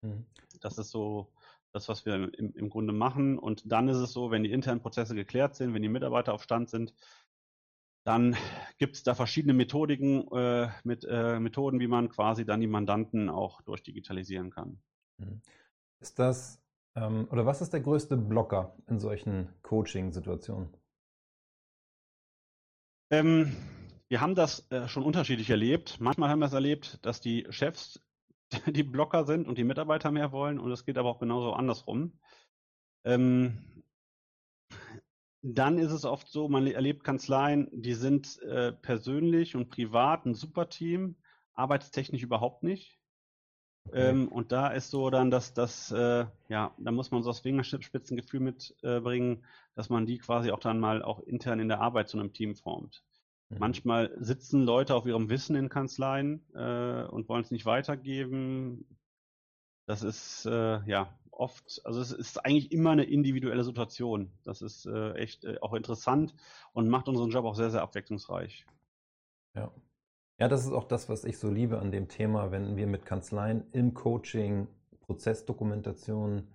Mhm. 0.01 0.25
Das 0.59 0.79
ist 0.79 0.89
so 0.89 1.31
das, 1.71 1.87
was 1.87 2.07
wir 2.07 2.15
im, 2.15 2.51
im 2.55 2.69
Grunde 2.71 2.93
machen. 2.93 3.37
Und 3.37 3.71
dann 3.71 3.87
ist 3.87 3.97
es 3.97 4.11
so, 4.11 4.31
wenn 4.31 4.43
die 4.43 4.51
internen 4.51 4.81
Prozesse 4.81 5.13
geklärt 5.13 5.53
sind, 5.53 5.75
wenn 5.75 5.83
die 5.83 5.87
Mitarbeiter 5.87 6.33
auf 6.33 6.41
Stand 6.41 6.71
sind, 6.71 6.95
dann 8.05 8.35
gibt 8.79 8.95
es 8.95 9.03
da 9.03 9.13
verschiedene 9.13 9.53
Methodiken, 9.53 10.27
äh, 10.31 10.69
mit 10.83 11.05
äh, 11.07 11.39
Methoden, 11.39 11.79
wie 11.79 11.85
man 11.87 12.09
quasi 12.09 12.43
dann 12.43 12.59
die 12.59 12.65
Mandanten 12.65 13.29
auch 13.29 13.61
durchdigitalisieren 13.61 14.49
kann. 14.49 14.81
Mhm. 15.19 15.43
Ist 15.99 16.17
das 16.17 16.59
ähm, 16.95 17.27
oder 17.31 17.45
was 17.45 17.61
ist 17.61 17.73
der 17.73 17.81
größte 17.81 18.17
Blocker 18.17 18.75
in 18.87 18.99
solchen 18.99 19.49
Coaching-Situationen? 19.61 20.69
Ähm, 23.11 23.55
wir 24.07 24.21
haben 24.21 24.35
das 24.35 24.69
äh, 24.71 24.87
schon 24.87 25.03
unterschiedlich 25.03 25.49
erlebt. 25.49 25.99
Manchmal 25.99 26.29
haben 26.29 26.39
wir 26.39 26.45
es 26.45 26.53
erlebt, 26.53 27.05
dass 27.05 27.21
die 27.21 27.45
Chefs 27.49 28.01
die 28.67 28.83
Blocker 28.83 29.25
sind 29.25 29.47
und 29.47 29.57
die 29.57 29.63
Mitarbeiter 29.63 30.11
mehr 30.11 30.31
wollen 30.31 30.59
und 30.59 30.71
es 30.71 30.85
geht 30.85 30.97
aber 30.97 31.09
auch 31.09 31.19
genauso 31.19 31.53
andersrum. 31.53 32.19
Ähm, 33.05 33.83
dann 35.41 35.79
ist 35.79 35.91
es 35.91 36.05
oft 36.05 36.27
so, 36.27 36.47
man 36.47 36.67
erlebt 36.67 37.03
Kanzleien, 37.03 37.67
die 37.71 37.95
sind 37.95 38.39
äh, 38.43 38.71
persönlich 38.71 39.55
und 39.55 39.69
privat 39.69 40.25
ein 40.25 40.35
super 40.35 40.69
Team, 40.69 41.15
arbeitstechnisch 41.53 42.21
überhaupt 42.21 42.63
nicht. 42.63 43.00
Okay. 43.87 44.09
Ähm, 44.09 44.27
und 44.27 44.51
da 44.51 44.67
ist 44.67 44.89
so 44.91 45.09
dann, 45.09 45.31
dass 45.31 45.53
das, 45.53 45.91
äh, 45.91 46.25
ja, 46.49 46.73
da 46.77 46.91
muss 46.91 47.11
man 47.11 47.23
so 47.23 47.29
das 47.29 47.39
Fingerspitzengefühl 47.39 48.39
mitbringen, 48.39 49.37
äh, 49.37 49.47
dass 49.75 49.89
man 49.89 50.05
die 50.05 50.17
quasi 50.17 50.51
auch 50.51 50.59
dann 50.59 50.79
mal 50.79 51.01
auch 51.01 51.19
intern 51.21 51.59
in 51.59 51.67
der 51.67 51.81
Arbeit 51.81 52.07
zu 52.07 52.19
einem 52.19 52.33
Team 52.33 52.55
formt. 52.55 53.03
Mhm. 53.49 53.57
Manchmal 53.59 54.15
sitzen 54.19 54.63
Leute 54.63 54.95
auf 54.95 55.05
ihrem 55.05 55.29
Wissen 55.29 55.55
in 55.55 55.69
Kanzleien 55.69 56.45
äh, 56.53 57.03
und 57.05 57.27
wollen 57.27 57.43
es 57.43 57.51
nicht 57.51 57.65
weitergeben. 57.65 58.85
Das 59.87 60.03
ist 60.03 60.45
äh, 60.45 60.79
ja 60.85 61.17
oft, 61.31 61.81
also 61.83 61.99
es 61.99 62.11
ist 62.11 62.45
eigentlich 62.45 62.71
immer 62.71 62.91
eine 62.91 63.03
individuelle 63.03 63.63
Situation. 63.63 64.31
Das 64.45 64.61
ist 64.61 64.85
äh, 64.85 65.13
echt 65.13 65.43
äh, 65.43 65.57
auch 65.59 65.73
interessant 65.73 66.35
und 66.73 66.87
macht 66.87 67.07
unseren 67.07 67.31
Job 67.31 67.45
auch 67.45 67.55
sehr, 67.55 67.71
sehr 67.71 67.81
abwechslungsreich. 67.81 68.65
Ja. 69.55 69.71
Ja, 70.41 70.47
das 70.47 70.65
ist 70.65 70.71
auch 70.71 70.85
das, 70.85 71.07
was 71.07 71.23
ich 71.23 71.37
so 71.37 71.51
liebe 71.51 71.77
an 71.77 71.91
dem 71.91 72.07
Thema, 72.07 72.49
wenn 72.49 72.75
wir 72.75 72.87
mit 72.87 73.05
Kanzleien 73.05 73.63
im 73.73 73.93
Coaching 73.93 74.67
Prozessdokumentationen 75.01 76.47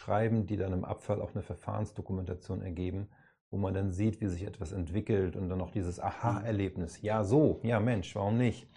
schreiben, 0.00 0.46
die 0.46 0.56
dann 0.56 0.72
im 0.72 0.86
Abfall 0.86 1.20
auch 1.20 1.34
eine 1.34 1.42
Verfahrensdokumentation 1.42 2.62
ergeben, 2.62 3.08
wo 3.50 3.58
man 3.58 3.74
dann 3.74 3.92
sieht, 3.92 4.22
wie 4.22 4.28
sich 4.28 4.44
etwas 4.44 4.72
entwickelt 4.72 5.36
und 5.36 5.50
dann 5.50 5.60
auch 5.60 5.70
dieses 5.70 6.00
Aha-Erlebnis. 6.00 7.02
Ja, 7.02 7.24
so, 7.24 7.60
ja 7.62 7.78
Mensch, 7.78 8.16
warum 8.16 8.38
nicht? 8.38 8.70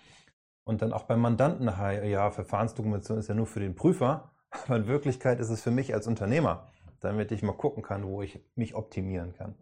Und 0.66 0.82
dann 0.82 0.92
auch 0.92 1.04
beim 1.04 1.22
Mandanten, 1.22 1.68
ja, 2.10 2.30
Verfahrensdokumentation 2.30 3.18
ist 3.18 3.30
ja 3.30 3.36
nur 3.36 3.48
für 3.48 3.62
den 3.62 3.76
Prüfer, 3.76 4.34
aber 4.66 4.76
in 4.76 4.88
Wirklichkeit 4.88 5.40
ist 5.40 5.52
es 5.52 5.62
für 5.62 5.72
mich 5.72 5.94
als 5.94 6.06
Unternehmer, 6.06 6.68
damit 7.00 7.32
ich 7.32 7.44
mal 7.44 7.54
gucken 7.54 7.82
kann, 7.82 8.06
wo 8.06 8.22
ich 8.22 8.42
mich 8.56 8.76
optimieren 8.76 9.32
kann. 9.38 9.56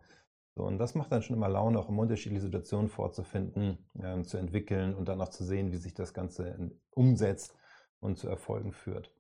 So, 0.57 0.63
und 0.63 0.79
das 0.79 0.95
macht 0.95 1.11
dann 1.11 1.21
schon 1.21 1.35
immer 1.35 1.49
Laune, 1.49 1.77
auch 1.77 1.87
immer 1.87 2.01
unterschiedliche 2.01 2.41
Situationen 2.41 2.89
vorzufinden, 2.89 3.77
äh, 3.99 4.23
zu 4.23 4.37
entwickeln 4.37 4.95
und 4.95 5.07
dann 5.07 5.21
auch 5.21 5.29
zu 5.29 5.43
sehen, 5.43 5.71
wie 5.71 5.77
sich 5.77 5.93
das 5.93 6.15
Ganze 6.15 6.71
umsetzt 6.89 7.55
und 7.99 8.17
zu 8.17 8.27
Erfolgen 8.27 8.73
führt. 8.73 9.11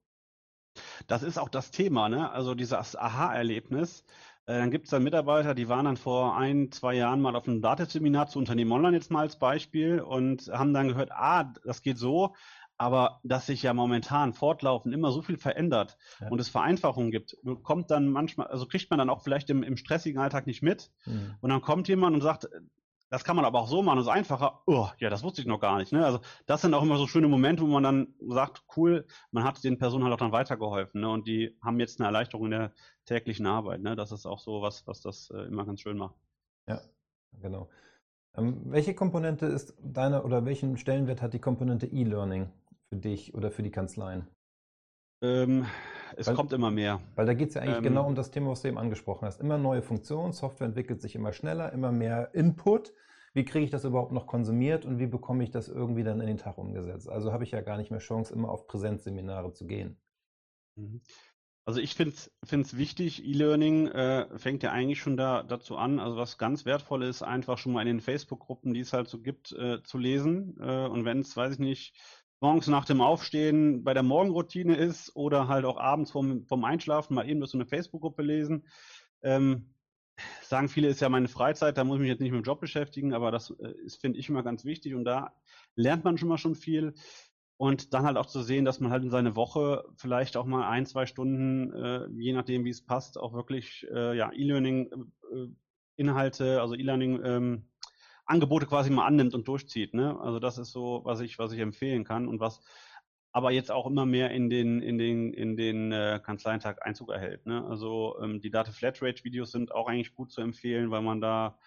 Das 1.05 1.21
ist 1.21 1.37
auch 1.37 1.49
das 1.49 1.69
Thema, 1.69 2.09
ne? 2.09 2.31
Also 2.31 2.55
dieses 2.55 2.95
Aha-Erlebnis. 2.95 4.03
Äh, 4.47 4.57
dann 4.57 4.71
gibt 4.71 4.85
es 4.85 4.89
dann 4.89 5.03
Mitarbeiter, 5.03 5.53
die 5.53 5.69
waren 5.69 5.85
dann 5.85 5.97
vor 5.97 6.35
ein, 6.35 6.71
zwei 6.71 6.95
Jahren 6.95 7.21
mal 7.21 7.35
auf 7.35 7.47
einem 7.47 7.61
Datensseminar 7.61 8.27
zu 8.29 8.39
Unternehmen 8.39 8.71
Online 8.71 8.97
jetzt 8.97 9.11
mal 9.11 9.21
als 9.21 9.37
Beispiel 9.37 9.99
und 9.99 10.47
haben 10.47 10.73
dann 10.73 10.87
gehört, 10.87 11.11
ah, 11.11 11.53
das 11.63 11.83
geht 11.83 11.99
so, 11.99 12.33
aber 12.77 13.19
dass 13.23 13.47
sich 13.47 13.63
ja 13.63 13.73
momentan 13.73 14.33
fortlaufend 14.33 14.93
immer 14.93 15.11
so 15.11 15.21
viel 15.21 15.37
verändert 15.37 15.97
ja. 16.19 16.29
und 16.29 16.39
es 16.39 16.49
Vereinfachungen 16.49 17.11
gibt, 17.11 17.37
kommt 17.63 17.91
dann 17.91 18.07
manchmal, 18.07 18.47
also 18.47 18.67
kriegt 18.67 18.89
man 18.89 18.99
dann 18.99 19.09
auch 19.09 19.23
vielleicht 19.23 19.49
im, 19.49 19.63
im 19.63 19.77
stressigen 19.77 20.21
Alltag 20.21 20.47
nicht 20.47 20.61
mit. 20.61 20.91
Mhm. 21.05 21.35
Und 21.41 21.49
dann 21.49 21.61
kommt 21.61 21.87
jemand 21.87 22.15
und 22.15 22.21
sagt, 22.21 22.47
das 23.09 23.23
kann 23.23 23.35
man 23.35 23.45
aber 23.45 23.59
auch 23.59 23.67
so 23.67 23.81
machen, 23.81 23.97
das 23.97 24.07
ist 24.07 24.11
einfacher. 24.11 24.61
Oh, 24.65 24.89
ja, 24.99 25.09
das 25.09 25.23
wusste 25.23 25.41
ich 25.41 25.47
noch 25.47 25.59
gar 25.59 25.77
nicht. 25.77 25.93
Ne? 25.93 26.05
Also 26.05 26.19
das 26.45 26.61
sind 26.61 26.73
auch 26.73 26.83
immer 26.83 26.97
so 26.97 27.07
schöne 27.07 27.27
Momente, 27.27 27.63
wo 27.63 27.67
man 27.67 27.83
dann 27.83 28.13
sagt, 28.27 28.63
cool, 28.75 29.05
man 29.31 29.43
hat 29.43 29.63
den 29.63 29.77
Personen 29.77 30.03
halt 30.03 30.13
auch 30.13 30.17
dann 30.17 30.33
weitergeholfen. 30.33 31.01
Ne? 31.01 31.09
Und 31.09 31.25
die 31.27 31.57
haben 31.63 31.79
jetzt 31.79 31.99
eine 31.99 32.07
Erleichterung 32.07 32.45
in 32.45 32.51
der 32.51 32.73
täglichen 33.05 33.45
Arbeit. 33.45 33.81
Ne? 33.81 33.95
Das 33.95 34.11
ist 34.11 34.25
auch 34.25 34.39
so 34.39 34.61
was, 34.61 34.85
was 34.87 35.01
das 35.01 35.29
äh, 35.29 35.43
immer 35.43 35.65
ganz 35.65 35.81
schön 35.81 35.97
macht. 35.97 36.15
Ja, 36.67 36.81
genau. 37.39 37.69
Ähm, 38.35 38.61
welche 38.65 38.93
Komponente 38.93 39.45
ist 39.45 39.73
deine 39.81 40.23
oder 40.23 40.45
welchen 40.45 40.77
Stellenwert 40.77 41.21
hat 41.21 41.33
die 41.33 41.39
Komponente 41.39 41.87
E-Learning 41.87 42.51
für 42.89 42.99
dich 42.99 43.33
oder 43.33 43.51
für 43.51 43.63
die 43.63 43.71
Kanzleien? 43.71 44.27
Ähm, 45.21 45.65
es 46.15 46.27
weil, 46.27 46.35
kommt 46.35 46.53
immer 46.53 46.71
mehr. 46.71 47.01
Weil 47.15 47.25
da 47.25 47.33
geht 47.33 47.49
es 47.49 47.55
ja 47.55 47.61
eigentlich 47.61 47.77
ähm, 47.77 47.83
genau 47.83 48.05
um 48.05 48.15
das 48.15 48.31
Thema, 48.31 48.51
was 48.51 48.61
du 48.61 48.67
eben 48.67 48.77
angesprochen 48.77 49.25
hast. 49.25 49.41
Immer 49.41 49.57
neue 49.57 49.81
Funktionen, 49.81 50.33
Software 50.33 50.67
entwickelt 50.67 51.01
sich 51.01 51.15
immer 51.15 51.33
schneller, 51.33 51.73
immer 51.73 51.91
mehr 51.91 52.33
Input. 52.33 52.93
Wie 53.33 53.45
kriege 53.45 53.65
ich 53.65 53.71
das 53.71 53.83
überhaupt 53.83 54.11
noch 54.11 54.25
konsumiert 54.25 54.85
und 54.85 54.99
wie 54.99 55.07
bekomme 55.07 55.43
ich 55.43 55.51
das 55.51 55.67
irgendwie 55.67 56.03
dann 56.03 56.21
in 56.21 56.27
den 56.27 56.37
Tag 56.37 56.57
umgesetzt? 56.57 57.09
Also 57.09 57.33
habe 57.33 57.43
ich 57.43 57.51
ja 57.51 57.61
gar 57.61 57.77
nicht 57.77 57.91
mehr 57.91 57.99
Chance, 57.99 58.33
immer 58.33 58.49
auf 58.49 58.67
Präsenzseminare 58.67 59.53
zu 59.53 59.65
gehen. 59.67 59.99
Mhm. 60.75 61.01
Also 61.65 61.81
ich 61.81 61.95
finde 61.95 62.13
es 62.13 62.77
wichtig, 62.77 63.25
E-Learning 63.25 63.87
äh, 63.87 64.39
fängt 64.39 64.63
ja 64.63 64.71
eigentlich 64.71 65.01
schon 65.01 65.17
da, 65.17 65.43
dazu 65.43 65.75
an, 65.75 65.99
also 65.99 66.15
was 66.15 66.37
ganz 66.37 66.63
wertvoll 66.63 67.03
ist, 67.03 67.23
einfach 67.23 67.57
schon 67.57 67.73
mal 67.73 67.81
in 67.81 67.87
den 67.87 67.99
Facebook-Gruppen, 67.99 68.73
die 68.73 68.79
es 68.79 68.93
halt 68.93 69.09
so 69.09 69.19
gibt, 69.19 69.51
äh, 69.51 69.83
zu 69.83 69.97
lesen. 69.97 70.55
Äh, 70.61 70.87
und 70.87 71.03
wenn 71.03 71.19
es, 71.19 71.35
weiß 71.35 71.55
ich 71.55 71.59
nicht, 71.59 71.93
morgens 72.39 72.67
nach 72.67 72.85
dem 72.85 73.01
Aufstehen 73.01 73.83
bei 73.83 73.93
der 73.93 74.03
Morgenroutine 74.03 74.75
ist 74.75 75.15
oder 75.15 75.47
halt 75.47 75.65
auch 75.65 75.77
abends 75.77 76.11
vom, 76.11 76.45
vom 76.45 76.63
Einschlafen 76.63 77.15
mal 77.15 77.27
eben 77.27 77.43
so 77.45 77.57
eine 77.57 77.65
Facebook-Gruppe 77.65 78.21
lesen. 78.21 78.67
Ähm, 79.23 79.73
sagen 80.41 80.69
viele, 80.69 80.87
ist 80.87 81.01
ja 81.01 81.09
meine 81.09 81.27
Freizeit, 81.27 81.77
da 81.77 81.83
muss 81.83 81.95
ich 81.95 82.01
mich 82.01 82.09
jetzt 82.09 82.21
nicht 82.21 82.31
mit 82.31 82.43
dem 82.43 82.45
Job 82.45 82.59
beschäftigen, 82.59 83.13
aber 83.13 83.31
das 83.31 83.51
äh, 83.59 83.73
ist, 83.83 84.01
finde 84.01 84.19
ich, 84.19 84.29
immer 84.29 84.43
ganz 84.43 84.65
wichtig 84.65 84.93
und 84.95 85.05
da 85.05 85.33
lernt 85.75 86.03
man 86.03 86.17
schon 86.17 86.29
mal 86.29 86.37
schon 86.37 86.55
viel. 86.55 86.93
Und 87.59 87.95
dann 87.95 88.05
halt 88.05 88.17
auch 88.17 88.27
zu 88.27 88.43
sehen, 88.43 88.65
dass 88.65 88.79
man 88.79 88.91
halt 88.91 89.03
in 89.03 89.09
seine 89.09 89.35
Woche 89.35 89.83
vielleicht 89.95 90.37
auch 90.37 90.45
mal 90.45 90.69
ein, 90.69 90.85
zwei 90.85 91.07
Stunden, 91.07 91.73
äh, 91.73 92.07
je 92.11 92.33
nachdem, 92.33 92.65
wie 92.65 92.69
es 92.69 92.85
passt, 92.85 93.17
auch 93.17 93.33
wirklich 93.33 93.87
äh, 93.91 94.15
ja, 94.15 94.31
E-Learning-Inhalte, 94.31 96.45
äh, 96.45 96.57
also 96.57 96.75
E-Learning 96.75 97.19
ähm, 97.25 97.67
Angebote 98.27 98.65
quasi 98.65 98.89
mal 98.89 99.05
annimmt 99.05 99.33
und 99.33 99.47
durchzieht. 99.47 99.93
Ne? 99.93 100.19
Also 100.19 100.39
das 100.39 100.57
ist 100.57 100.71
so, 100.71 101.01
was 101.03 101.21
ich, 101.21 101.39
was 101.39 101.51
ich 101.53 101.59
empfehlen 101.59 102.03
kann 102.03 102.27
und 102.27 102.39
was 102.39 102.61
aber 103.31 103.51
jetzt 103.51 103.71
auch 103.71 103.85
immer 103.85 104.05
mehr 104.05 104.31
in 104.31 104.49
den, 104.49 104.81
in 104.81 104.97
den, 104.97 105.31
in 105.31 105.57
den 105.57 105.91
äh, 105.91 106.19
Kanzleientag 106.23 106.85
Einzug 106.85 107.11
erhält. 107.11 107.45
Ne? 107.45 107.63
Also 107.65 108.17
ähm, 108.21 108.41
die 108.41 108.49
Data 108.49 108.71
Flatrate 108.71 109.23
Videos 109.23 109.51
sind 109.51 109.71
auch 109.73 109.87
eigentlich 109.87 110.15
gut 110.15 110.31
zu 110.31 110.41
empfehlen, 110.41 110.91
weil 110.91 111.01
man 111.01 111.21
da 111.21 111.59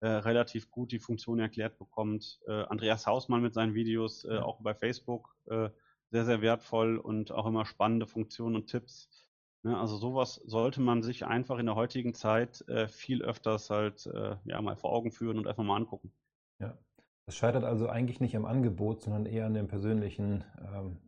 äh, 0.00 0.08
relativ 0.08 0.70
gut 0.70 0.92
die 0.92 0.98
Funktion 0.98 1.38
erklärt 1.38 1.78
bekommt. 1.78 2.40
Äh, 2.46 2.64
Andreas 2.64 3.06
Hausmann 3.06 3.42
mit 3.42 3.54
seinen 3.54 3.74
Videos, 3.74 4.24
äh, 4.24 4.38
auch 4.38 4.60
bei 4.60 4.74
Facebook, 4.74 5.36
äh, 5.46 5.70
sehr, 6.10 6.24
sehr 6.24 6.42
wertvoll 6.42 6.98
und 6.98 7.32
auch 7.32 7.46
immer 7.46 7.64
spannende 7.64 8.06
Funktionen 8.06 8.56
und 8.56 8.66
Tipps. 8.66 9.08
Ne, 9.64 9.78
also 9.78 9.96
sowas 9.96 10.34
sollte 10.44 10.82
man 10.82 11.02
sich 11.02 11.24
einfach 11.24 11.58
in 11.58 11.64
der 11.64 11.74
heutigen 11.74 12.12
Zeit 12.12 12.68
äh, 12.68 12.86
viel 12.86 13.22
öfters 13.22 13.70
halt 13.70 14.06
äh, 14.06 14.36
ja 14.44 14.60
mal 14.60 14.76
vor 14.76 14.92
Augen 14.92 15.10
führen 15.10 15.38
und 15.38 15.46
einfach 15.46 15.64
mal 15.64 15.76
angucken. 15.76 16.12
Ja, 16.60 16.76
das 17.24 17.34
scheitert 17.36 17.64
also 17.64 17.88
eigentlich 17.88 18.20
nicht 18.20 18.36
am 18.36 18.44
Angebot, 18.44 19.00
sondern 19.00 19.24
eher 19.24 19.46
an 19.46 19.54
den 19.54 19.66
persönlichen 19.66 20.44
ähm, 20.58 20.98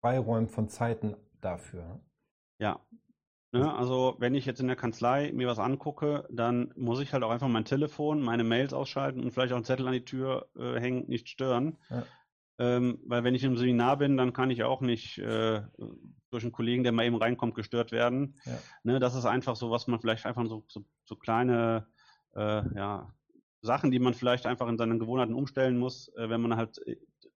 Freiräumen 0.00 0.48
von 0.48 0.70
Zeiten 0.70 1.16
dafür. 1.42 1.84
Ne? 1.84 2.00
Ja. 2.60 2.80
Ne, 3.54 3.70
also 3.74 4.16
wenn 4.18 4.34
ich 4.34 4.46
jetzt 4.46 4.60
in 4.60 4.68
der 4.68 4.76
Kanzlei 4.76 5.30
mir 5.34 5.46
was 5.46 5.58
angucke, 5.58 6.26
dann 6.30 6.72
muss 6.74 7.00
ich 7.00 7.12
halt 7.12 7.22
auch 7.22 7.30
einfach 7.30 7.48
mein 7.48 7.66
Telefon, 7.66 8.22
meine 8.22 8.44
Mails 8.44 8.72
ausschalten 8.72 9.22
und 9.22 9.32
vielleicht 9.32 9.52
auch 9.52 9.56
einen 9.56 9.66
Zettel 9.66 9.86
an 9.86 9.92
die 9.92 10.06
Tür 10.06 10.48
äh, 10.56 10.80
hängen, 10.80 11.06
nicht 11.08 11.28
stören. 11.28 11.76
Ja. 11.90 12.04
Ähm, 12.58 13.00
weil 13.06 13.24
wenn 13.24 13.34
ich 13.34 13.44
im 13.44 13.56
Seminar 13.56 13.96
bin, 13.96 14.16
dann 14.16 14.32
kann 14.32 14.50
ich 14.50 14.62
auch 14.62 14.80
nicht 14.80 15.18
äh, 15.18 15.62
durch 16.30 16.44
einen 16.44 16.52
Kollegen, 16.52 16.82
der 16.82 16.92
mal 16.92 17.06
eben 17.06 17.16
reinkommt, 17.16 17.54
gestört 17.54 17.92
werden. 17.92 18.38
Ja. 18.44 18.58
Ne, 18.84 19.00
das 19.00 19.14
ist 19.14 19.24
einfach 19.24 19.56
so, 19.56 19.70
was 19.70 19.86
man 19.86 20.00
vielleicht 20.00 20.26
einfach 20.26 20.46
so, 20.46 20.64
so, 20.68 20.84
so 21.04 21.16
kleine 21.16 21.86
äh, 22.34 22.62
ja, 22.76 23.14
Sachen, 23.62 23.90
die 23.90 23.98
man 23.98 24.14
vielleicht 24.14 24.46
einfach 24.46 24.68
in 24.68 24.78
seinen 24.78 24.98
Gewohnheiten 24.98 25.34
umstellen 25.34 25.78
muss, 25.78 26.08
äh, 26.16 26.28
wenn 26.28 26.40
man 26.40 26.56
halt 26.56 26.86
äh, 26.86 26.96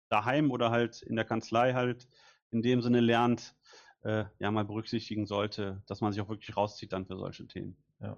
daheim 0.09 0.51
oder 0.51 0.71
halt 0.71 1.01
in 1.01 1.15
der 1.15 1.25
Kanzlei 1.25 1.73
halt 1.73 2.07
in 2.51 2.61
dem 2.61 2.81
Sinne 2.81 2.99
lernt, 2.99 3.55
äh, 4.03 4.25
ja 4.39 4.51
mal 4.51 4.65
berücksichtigen 4.65 5.25
sollte, 5.25 5.81
dass 5.87 6.01
man 6.01 6.11
sich 6.11 6.21
auch 6.21 6.29
wirklich 6.29 6.55
rauszieht 6.55 6.93
dann 6.93 7.05
für 7.05 7.17
solche 7.17 7.47
Themen. 7.47 7.75
Ja. 7.99 8.17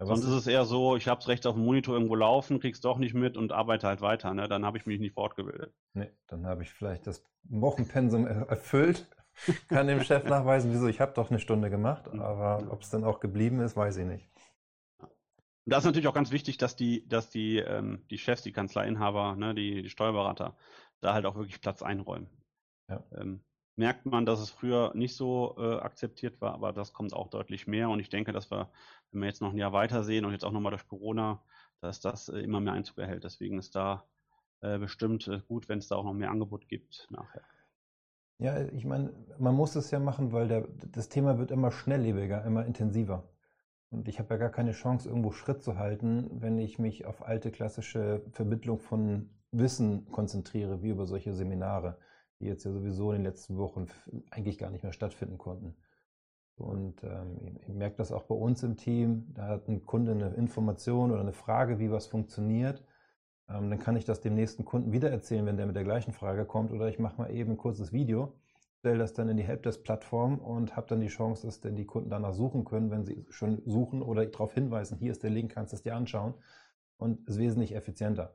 Ja, 0.00 0.06
Sonst 0.06 0.24
ist 0.24 0.32
es 0.32 0.46
eher 0.46 0.64
so, 0.64 0.96
ich 0.96 1.08
habe 1.08 1.20
es 1.20 1.28
recht 1.28 1.46
auf 1.46 1.54
dem 1.54 1.64
Monitor 1.64 1.94
irgendwo 1.94 2.14
laufen, 2.14 2.58
krieg's 2.58 2.80
doch 2.80 2.96
nicht 2.96 3.12
mit 3.12 3.36
und 3.36 3.52
arbeite 3.52 3.86
halt 3.86 4.00
weiter. 4.00 4.32
Ne? 4.32 4.48
Dann 4.48 4.64
habe 4.64 4.78
ich 4.78 4.86
mich 4.86 4.98
nicht 4.98 5.12
fortgebildet. 5.12 5.74
Nee, 5.92 6.10
dann 6.26 6.46
habe 6.46 6.62
ich 6.62 6.70
vielleicht 6.70 7.06
das 7.06 7.22
Wochenpensum 7.44 8.26
erfüllt, 8.26 9.06
kann 9.68 9.88
dem 9.88 10.02
Chef 10.02 10.24
nachweisen, 10.24 10.72
wieso, 10.72 10.86
ich 10.86 11.00
habe 11.00 11.12
doch 11.12 11.30
eine 11.30 11.38
Stunde 11.38 11.68
gemacht, 11.68 12.12
mhm. 12.12 12.20
aber 12.20 12.66
ob 12.70 12.80
es 12.80 12.88
dann 12.88 13.04
auch 13.04 13.20
geblieben 13.20 13.60
ist, 13.60 13.76
weiß 13.76 13.98
ich 13.98 14.06
nicht. 14.06 14.26
Und 15.00 15.74
da 15.74 15.78
ist 15.78 15.84
natürlich 15.84 16.08
auch 16.08 16.14
ganz 16.14 16.30
wichtig, 16.30 16.56
dass 16.56 16.76
die, 16.76 17.06
dass 17.06 17.28
die, 17.28 17.58
ähm, 17.58 18.06
die 18.10 18.16
Chefs, 18.16 18.42
die 18.42 18.52
Kanzleiinhaber, 18.52 19.36
ne, 19.36 19.54
die, 19.54 19.82
die 19.82 19.90
Steuerberater, 19.90 20.56
da 21.02 21.12
halt 21.12 21.26
auch 21.26 21.36
wirklich 21.36 21.60
Platz 21.60 21.82
einräumen. 21.82 22.28
Ja. 22.88 23.04
Ähm, 23.14 23.44
merkt 23.80 24.04
man, 24.04 24.26
dass 24.26 24.40
es 24.40 24.50
früher 24.50 24.92
nicht 24.94 25.16
so 25.16 25.56
äh, 25.58 25.76
akzeptiert 25.80 26.40
war, 26.42 26.52
aber 26.52 26.74
das 26.74 26.92
kommt 26.92 27.14
auch 27.14 27.28
deutlich 27.30 27.66
mehr. 27.66 27.88
Und 27.88 27.98
ich 27.98 28.10
denke, 28.10 28.30
dass 28.30 28.50
wir, 28.50 28.70
wenn 29.10 29.22
wir 29.22 29.28
jetzt 29.28 29.40
noch 29.40 29.52
ein 29.52 29.56
Jahr 29.56 29.72
weiter 29.72 30.04
sehen 30.04 30.26
und 30.26 30.32
jetzt 30.32 30.44
auch 30.44 30.52
nochmal 30.52 30.72
durch 30.72 30.86
Corona, 30.86 31.42
dass 31.80 32.00
das 32.00 32.28
äh, 32.28 32.40
immer 32.40 32.60
mehr 32.60 32.74
Einzug 32.74 32.98
erhält. 32.98 33.24
Deswegen 33.24 33.58
ist 33.58 33.74
da 33.74 34.04
äh, 34.60 34.78
bestimmt 34.78 35.26
äh, 35.28 35.40
gut, 35.48 35.70
wenn 35.70 35.78
es 35.78 35.88
da 35.88 35.96
auch 35.96 36.04
noch 36.04 36.12
mehr 36.12 36.30
Angebot 36.30 36.68
gibt 36.68 37.08
nachher. 37.10 37.42
Ja, 38.36 38.60
ich 38.68 38.84
meine, 38.84 39.14
man 39.38 39.54
muss 39.54 39.74
es 39.76 39.90
ja 39.90 39.98
machen, 39.98 40.30
weil 40.32 40.46
der, 40.46 40.68
das 40.92 41.08
Thema 41.08 41.38
wird 41.38 41.50
immer 41.50 41.70
schnelllebiger, 41.70 42.44
immer 42.44 42.66
intensiver. 42.66 43.30
Und 43.88 44.08
ich 44.08 44.18
habe 44.18 44.34
ja 44.34 44.38
gar 44.38 44.50
keine 44.50 44.72
Chance, 44.72 45.08
irgendwo 45.08 45.32
Schritt 45.32 45.62
zu 45.62 45.78
halten, 45.78 46.28
wenn 46.32 46.58
ich 46.58 46.78
mich 46.78 47.06
auf 47.06 47.26
alte 47.26 47.50
klassische 47.50 48.22
Vermittlung 48.30 48.78
von 48.78 49.30
Wissen 49.52 50.10
konzentriere, 50.10 50.82
wie 50.82 50.90
über 50.90 51.06
solche 51.06 51.32
Seminare, 51.32 51.98
die 52.40 52.46
jetzt 52.46 52.64
ja 52.64 52.72
sowieso 52.72 53.12
in 53.12 53.18
den 53.18 53.26
letzten 53.26 53.58
Wochen 53.58 53.86
eigentlich 54.30 54.58
gar 54.58 54.70
nicht 54.70 54.82
mehr 54.82 54.92
stattfinden 54.92 55.38
konnten. 55.38 55.76
Und 56.56 57.02
ähm, 57.04 57.58
ich 57.66 57.68
merke 57.68 57.96
das 57.96 58.12
auch 58.12 58.24
bei 58.24 58.34
uns 58.34 58.62
im 58.62 58.76
Team. 58.76 59.32
Da 59.34 59.46
hat 59.46 59.68
ein 59.68 59.86
Kunde 59.86 60.12
eine 60.12 60.34
Information 60.34 61.10
oder 61.10 61.20
eine 61.20 61.32
Frage, 61.32 61.78
wie 61.78 61.90
was 61.90 62.06
funktioniert. 62.06 62.84
Ähm, 63.48 63.70
dann 63.70 63.78
kann 63.78 63.96
ich 63.96 64.04
das 64.04 64.20
dem 64.20 64.34
nächsten 64.34 64.64
Kunden 64.64 64.92
wieder 64.92 65.10
erzählen, 65.10 65.46
wenn 65.46 65.56
der 65.56 65.66
mit 65.66 65.76
der 65.76 65.84
gleichen 65.84 66.12
Frage 66.12 66.44
kommt. 66.44 66.72
Oder 66.72 66.88
ich 66.88 66.98
mache 66.98 67.16
mal 67.16 67.30
eben 67.30 67.52
ein 67.52 67.56
kurzes 67.56 67.92
Video, 67.92 68.34
stelle 68.78 68.98
das 68.98 69.14
dann 69.14 69.28
in 69.28 69.38
die 69.38 69.42
Helpdesk-Plattform 69.42 70.38
und 70.38 70.76
habe 70.76 70.86
dann 70.86 71.00
die 71.00 71.08
Chance, 71.08 71.46
dass 71.46 71.60
dann 71.60 71.76
die 71.76 71.86
Kunden 71.86 72.10
danach 72.10 72.34
suchen 72.34 72.64
können, 72.64 72.90
wenn 72.90 73.04
sie 73.04 73.26
schon 73.30 73.62
suchen 73.64 74.02
oder 74.02 74.26
darauf 74.26 74.52
hinweisen, 74.52 74.98
hier 74.98 75.12
ist 75.12 75.22
der 75.22 75.30
Link, 75.30 75.52
kannst 75.52 75.72
du 75.72 75.76
es 75.76 75.82
dir 75.82 75.96
anschauen. 75.96 76.34
Und 76.98 77.26
ist 77.26 77.38
wesentlich 77.38 77.74
effizienter. 77.74 78.34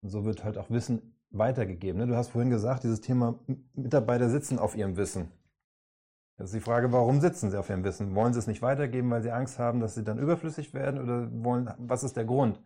Und 0.00 0.10
so 0.10 0.24
wird 0.24 0.44
halt 0.44 0.58
auch 0.58 0.70
Wissen 0.70 1.16
weitergegeben. 1.36 2.00
Ne? 2.00 2.06
Du 2.06 2.16
hast 2.16 2.28
vorhin 2.28 2.50
gesagt, 2.50 2.84
dieses 2.84 3.00
Thema 3.00 3.38
Mitarbeiter 3.74 4.28
sitzen 4.28 4.58
auf 4.58 4.76
ihrem 4.76 4.96
Wissen. 4.96 5.30
Das 6.36 6.46
ist 6.46 6.56
die 6.56 6.60
Frage, 6.60 6.90
warum 6.90 7.20
sitzen 7.20 7.50
Sie 7.50 7.58
auf 7.58 7.70
Ihrem 7.70 7.84
Wissen? 7.84 8.14
Wollen 8.16 8.32
Sie 8.32 8.40
es 8.40 8.48
nicht 8.48 8.60
weitergeben, 8.60 9.08
weil 9.10 9.22
Sie 9.22 9.30
Angst 9.30 9.60
haben, 9.60 9.78
dass 9.78 9.94
Sie 9.94 10.02
dann 10.02 10.18
überflüssig 10.18 10.74
werden 10.74 11.00
oder 11.00 11.30
wollen, 11.44 11.70
was 11.78 12.02
ist 12.02 12.16
der 12.16 12.24
Grund? 12.24 12.60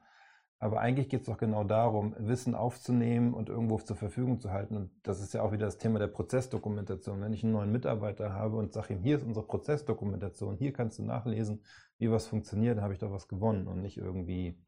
Aber 0.59 0.81
eigentlich 0.81 1.09
geht 1.09 1.21
es 1.21 1.27
doch 1.27 1.37
genau 1.37 1.65
darum, 1.65 2.17
Wissen 2.19 2.55
aufzunehmen 2.55 3.35
und 3.35 3.49
irgendwo 3.49 3.79
zur 3.79 3.95
Verfügung 3.95 4.41
zu 4.41 4.51
halten. 4.51 4.75
Und 4.75 4.91
das 5.03 5.21
ist 5.21 5.35
ja 5.35 5.43
auch 5.43 5.53
wieder 5.53 5.67
das 5.67 5.79
Thema 5.79 5.99
der 5.99 6.09
Prozessdokumentation. 6.09 7.21
Wenn 7.21 7.33
ich 7.33 7.45
einen 7.45 7.53
neuen 7.53 7.71
Mitarbeiter 7.71 8.33
habe 8.33 8.57
und 8.57 8.73
sage 8.73 8.95
ihm, 8.95 9.03
hier 9.03 9.19
ist 9.19 9.25
unsere 9.25 9.47
Prozessdokumentation, 9.47 10.57
hier 10.57 10.73
kannst 10.73 10.99
du 10.99 11.05
nachlesen, 11.05 11.63
wie 11.99 12.11
was 12.11 12.27
funktioniert, 12.27 12.79
dann 12.79 12.85
habe 12.85 12.95
ich 12.95 12.99
doch 12.99 13.13
was 13.13 13.29
gewonnen 13.29 13.69
und 13.69 13.83
nicht 13.83 13.99
irgendwie 13.99 14.59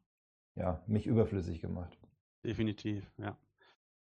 ja, 0.54 0.84
mich 0.86 1.06
überflüssig 1.06 1.60
gemacht. 1.60 1.98
Definitiv, 2.44 3.10
ja. 3.16 3.36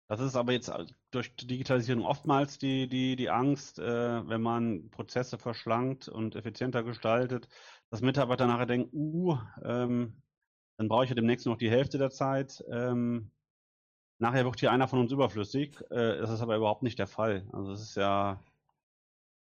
Das 0.10 0.22
ist 0.22 0.36
aber 0.36 0.54
jetzt 0.54 0.72
durch 1.12 1.36
Digitalisierung 1.36 2.06
oftmals 2.06 2.58
die, 2.58 2.88
die, 2.88 3.18
die 3.18 3.30
Angst, 3.30 3.78
äh, 3.80 4.28
wenn 4.28 4.42
man 4.42 4.90
Prozesse 4.90 5.38
verschlankt 5.38 6.08
und 6.08 6.36
effizienter 6.36 6.84
gestaltet, 6.84 7.50
dass 7.90 8.02
Mitarbeiter 8.02 8.48
nachher 8.48 8.66
denken, 8.66 8.90
uh, 8.94 9.38
ähm, 9.64 10.22
dann 10.78 10.88
brauche 10.88 11.04
ich 11.04 11.10
ja 11.10 11.16
demnächst 11.16 11.46
noch 11.46 11.58
die 11.58 11.70
Hälfte 11.70 11.98
der 11.98 12.10
Zeit. 12.10 12.64
Ähm, 12.72 13.32
nachher 14.20 14.46
wird 14.46 14.60
hier 14.60 14.72
einer 14.72 14.88
von 14.88 15.00
uns 15.00 15.12
überflüssig. 15.12 15.82
Äh, 15.90 16.20
das 16.20 16.30
ist 16.30 16.42
aber 16.42 16.56
überhaupt 16.56 16.84
nicht 16.84 17.00
der 17.00 17.08
Fall. 17.08 17.46
Also 17.52 17.74
es 17.74 17.82
ist 17.82 17.96
ja, 17.96 18.40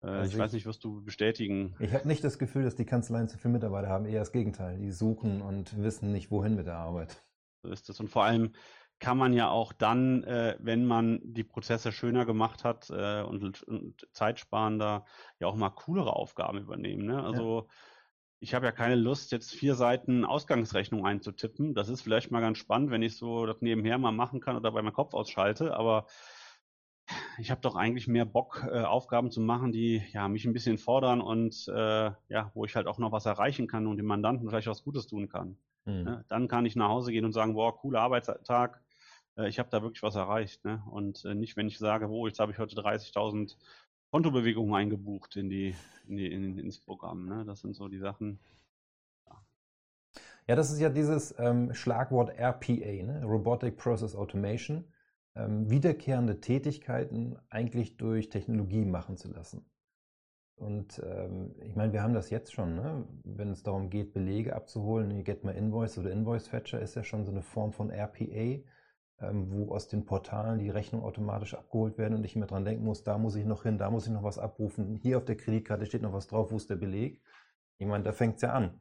äh, 0.03 0.09
also 0.09 0.27
ich, 0.27 0.33
ich 0.33 0.39
weiß 0.39 0.53
nicht, 0.53 0.67
wirst 0.67 0.83
du 0.83 1.05
bestätigen. 1.05 1.77
Ich 1.79 1.93
habe 1.93 2.09
nicht 2.09 2.25
das 2.25 2.39
Gefühl, 2.39 2.65
dass 2.65 2.75
die 2.75 2.87
Kanzleien 2.87 3.29
zu 3.29 3.39
viele 3.39 3.53
Mitarbeiter 3.53 3.89
haben, 3.89 4.07
eher 4.07 4.21
das 4.21 4.33
Gegenteil. 4.33 4.79
Die 4.79 4.91
suchen 4.91 5.43
und 5.43 5.81
wissen 5.81 6.11
nicht, 6.11 6.33
wohin 6.33 6.57
mit 6.57 6.67
der 6.67 6.79
Arbeit. 6.79 7.23
So 7.63 7.71
ist 7.71 7.89
es. 7.89 8.01
Und 8.01 8.09
vor 8.09 8.25
allem, 8.25 8.53
kann 8.99 9.19
man 9.19 9.33
ja 9.33 9.51
auch 9.51 9.73
dann, 9.73 10.25
äh, 10.25 10.57
wenn 10.59 10.87
man 10.87 11.21
die 11.23 11.45
Prozesse 11.45 11.93
schöner 11.93 12.25
gemacht 12.25 12.65
hat 12.65 12.91
äh, 12.91 13.23
und, 13.23 13.63
und 13.65 14.09
zeitsparender, 14.13 15.05
ja 15.39 15.47
auch 15.47 15.57
mal 15.57 15.71
coolere 15.71 16.15
Aufgaben 16.17 16.59
übernehmen. 16.59 17.07
Ne? 17.07 17.23
Also 17.23 17.61
ja. 17.61 17.75
ich 18.41 18.55
habe 18.55 18.67
ja 18.67 18.73
keine 18.73 18.95
Lust, 18.95 19.33
jetzt 19.33 19.53
vier 19.53 19.75
Seiten 19.75 20.25
Ausgangsrechnung 20.25 21.05
einzutippen. 21.05 21.75
Das 21.75 21.89
ist 21.89 22.03
vielleicht 22.03 22.31
mal 22.31 22.41
ganz 22.41 22.59
spannend, 22.59 22.91
wenn 22.91 23.03
ich 23.03 23.17
so 23.17 23.45
das 23.45 23.61
nebenher 23.61 23.99
mal 23.99 24.13
machen 24.13 24.41
kann 24.41 24.57
oder 24.57 24.73
bei 24.73 24.81
meinem 24.81 24.95
Kopf 24.95 25.13
ausschalte, 25.13 25.77
aber 25.77 26.07
ich 27.39 27.51
habe 27.51 27.61
doch 27.61 27.77
eigentlich 27.77 28.09
mehr 28.09 28.25
Bock, 28.25 28.67
äh, 28.69 28.81
Aufgaben 28.81 29.31
zu 29.31 29.41
machen, 29.41 29.73
die 29.73 30.03
ja 30.13 30.27
mich 30.29 30.45
ein 30.45 30.53
bisschen 30.53 30.79
fordern 30.79 31.21
und 31.21 31.69
äh, 31.69 32.11
ja, 32.29 32.51
wo 32.55 32.65
ich 32.65 32.75
halt 32.75 32.87
auch 32.87 32.99
noch 32.99 33.13
was 33.13 33.27
erreichen 33.27 33.69
kann 33.69 33.87
und 33.87 33.99
dem 33.99 34.07
Mandanten 34.07 34.49
vielleicht 34.49 34.67
was 34.67 34.83
Gutes 34.83 35.07
tun 35.07 35.29
kann. 35.29 35.59
Mhm. 35.85 36.03
Ne? 36.03 36.25
Dann 36.29 36.49
kann 36.49 36.67
ich 36.67 36.77
nach 36.77 36.89
Hause 36.89 37.13
gehen 37.13 37.25
und 37.25 37.33
sagen, 37.33 37.55
boah, 37.55 37.77
cooler 37.77 38.01
Arbeitstag, 38.01 38.83
äh, 39.37 39.49
ich 39.49 39.59
habe 39.59 39.71
da 39.71 39.83
wirklich 39.83 40.03
was 40.03 40.17
erreicht. 40.17 40.65
Ne? 40.65 40.83
Und 40.91 41.25
äh, 41.25 41.35
nicht, 41.35 41.57
wenn 41.57 41.69
ich 41.69 41.79
sage, 41.79 42.09
wo, 42.09 42.27
jetzt 42.27 42.39
habe 42.39 42.53
ich 42.53 42.59
heute 42.59 42.77
30.000 42.77 43.57
Kontobewegungen 44.11 44.75
eingebucht 44.75 45.37
in 45.37 45.49
die, 45.49 45.75
in 46.07 46.17
die 46.17 46.33
in, 46.33 46.59
ins 46.59 46.81
Programm. 46.81 47.27
Ne? 47.27 47.45
Das 47.45 47.61
sind 47.61 47.75
so 47.75 47.89
die 47.89 47.99
Sachen. 47.99 48.39
Ja, 49.27 49.45
ja 50.49 50.57
das 50.57 50.71
ist 50.71 50.81
ja 50.81 50.89
dieses 50.89 51.35
ähm, 51.39 51.75
Schlagwort 51.75 52.31
RPA, 52.39 53.03
ne? 53.03 53.23
Robotic 53.25 53.77
Process 53.77 54.15
Automation. 54.15 54.85
Ähm, 55.35 55.69
wiederkehrende 55.69 56.41
Tätigkeiten 56.41 57.39
eigentlich 57.51 57.99
durch 57.99 58.31
Technologie 58.31 58.87
machen 58.87 59.19
zu 59.19 59.29
lassen. 59.29 59.67
Und 60.55 61.03
ähm, 61.05 61.55
ich 61.61 61.77
meine, 61.77 61.93
wir 61.93 62.03
haben 62.03 62.15
das 62.15 62.31
jetzt 62.31 62.55
schon, 62.55 62.77
ne? 62.77 63.07
wenn 63.25 63.51
es 63.51 63.63
darum 63.63 63.91
geht, 63.91 64.15
Belege 64.15 64.57
abzuholen. 64.57 65.23
Get 65.23 65.45
My 65.45 65.53
Invoice 65.53 65.99
oder 65.99 66.11
Invoice 66.11 66.49
Fetcher 66.49 66.81
ist 66.81 66.95
ja 66.95 67.05
schon 67.05 67.27
so 67.27 67.31
eine 67.31 67.43
Form 67.43 67.75
von 67.75 67.91
RPA 67.91 68.63
wo 69.19 69.73
aus 69.75 69.89
den 69.89 70.05
Portalen 70.05 70.59
die 70.59 70.69
Rechnungen 70.69 71.07
automatisch 71.07 71.55
abgeholt 71.55 71.97
werden 71.97 72.15
und 72.15 72.25
ich 72.25 72.37
mir 72.37 72.47
dran 72.47 72.65
denken 72.65 72.85
muss, 72.85 73.03
da 73.03 73.17
muss 73.17 73.35
ich 73.35 73.47
noch 73.47 73.63
hin, 73.63 73.79
da 73.79 73.91
muss 73.91 74.07
ich 74.07 74.13
noch 74.13 74.23
was 74.23 74.39
abrufen, 74.39 74.97
hier 74.97 75.17
auf 75.17 75.25
der 75.25 75.37
Kreditkarte 75.37 75.87
steht 75.87 76.03
noch 76.03 76.13
was 76.13 76.27
drauf, 76.27 76.53
wo 76.53 76.57
ist 76.57 76.69
der 76.69 76.77
Beleg? 76.77 77.23
Ich 77.79 77.87
meine, 77.87 78.05
da 78.05 78.13
fängt 78.13 78.37
es 78.37 78.43
ja 78.43 78.53
an. 78.53 78.79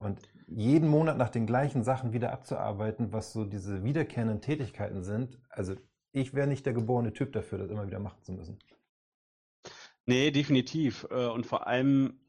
Und 0.00 0.20
jeden 0.46 0.88
Monat 0.88 1.16
nach 1.16 1.30
den 1.30 1.46
gleichen 1.46 1.82
Sachen 1.82 2.12
wieder 2.12 2.32
abzuarbeiten, 2.32 3.12
was 3.12 3.32
so 3.32 3.44
diese 3.44 3.82
wiederkehrenden 3.82 4.40
Tätigkeiten 4.40 5.02
sind, 5.02 5.40
also 5.48 5.74
ich 6.12 6.34
wäre 6.34 6.46
nicht 6.46 6.66
der 6.66 6.72
geborene 6.72 7.12
Typ 7.12 7.32
dafür, 7.32 7.58
das 7.58 7.70
immer 7.70 7.86
wieder 7.86 7.98
machen 7.98 8.22
zu 8.22 8.32
müssen. 8.32 8.58
Nee, 10.06 10.30
definitiv. 10.30 11.06
Äh, 11.10 11.26
und 11.26 11.46
vor 11.46 11.66
allem, 11.66 12.20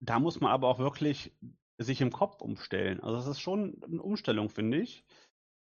da 0.00 0.18
muss 0.18 0.40
man 0.40 0.52
aber 0.52 0.68
auch 0.68 0.78
wirklich 0.78 1.32
sich 1.78 2.00
im 2.00 2.12
Kopf 2.12 2.40
umstellen. 2.40 3.00
Also 3.00 3.18
es 3.18 3.26
ist 3.26 3.40
schon 3.40 3.82
eine 3.84 4.02
Umstellung, 4.02 4.48
finde 4.48 4.78
ich 4.78 5.04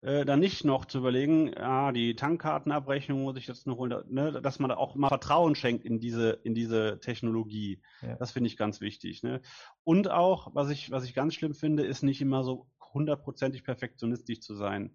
äh, 0.02 0.24
dann 0.24 0.40
nicht 0.40 0.64
noch 0.64 0.86
zu 0.86 0.98
überlegen, 0.98 1.52
ja, 1.52 1.92
die 1.92 2.16
Tankkartenabrechnung 2.16 3.22
muss 3.22 3.36
ich 3.36 3.46
jetzt 3.46 3.66
noch 3.66 3.76
holen, 3.76 4.02
ne, 4.08 4.40
dass 4.40 4.58
man 4.58 4.70
da 4.70 4.76
auch 4.76 4.94
mal 4.94 5.08
Vertrauen 5.08 5.54
schenkt 5.54 5.84
in 5.84 6.00
diese, 6.00 6.30
in 6.42 6.54
diese 6.54 7.00
Technologie. 7.00 7.82
Ja. 8.00 8.16
Das 8.16 8.32
finde 8.32 8.48
ich 8.48 8.56
ganz 8.56 8.80
wichtig. 8.80 9.22
Ne? 9.22 9.42
Und 9.84 10.10
auch, 10.10 10.54
was 10.54 10.70
ich, 10.70 10.90
was 10.90 11.04
ich 11.04 11.14
ganz 11.14 11.34
schlimm 11.34 11.54
finde, 11.54 11.84
ist 11.84 12.02
nicht 12.02 12.22
immer 12.22 12.44
so 12.44 12.66
hundertprozentig 12.94 13.62
perfektionistisch 13.62 14.40
zu 14.40 14.54
sein. 14.54 14.94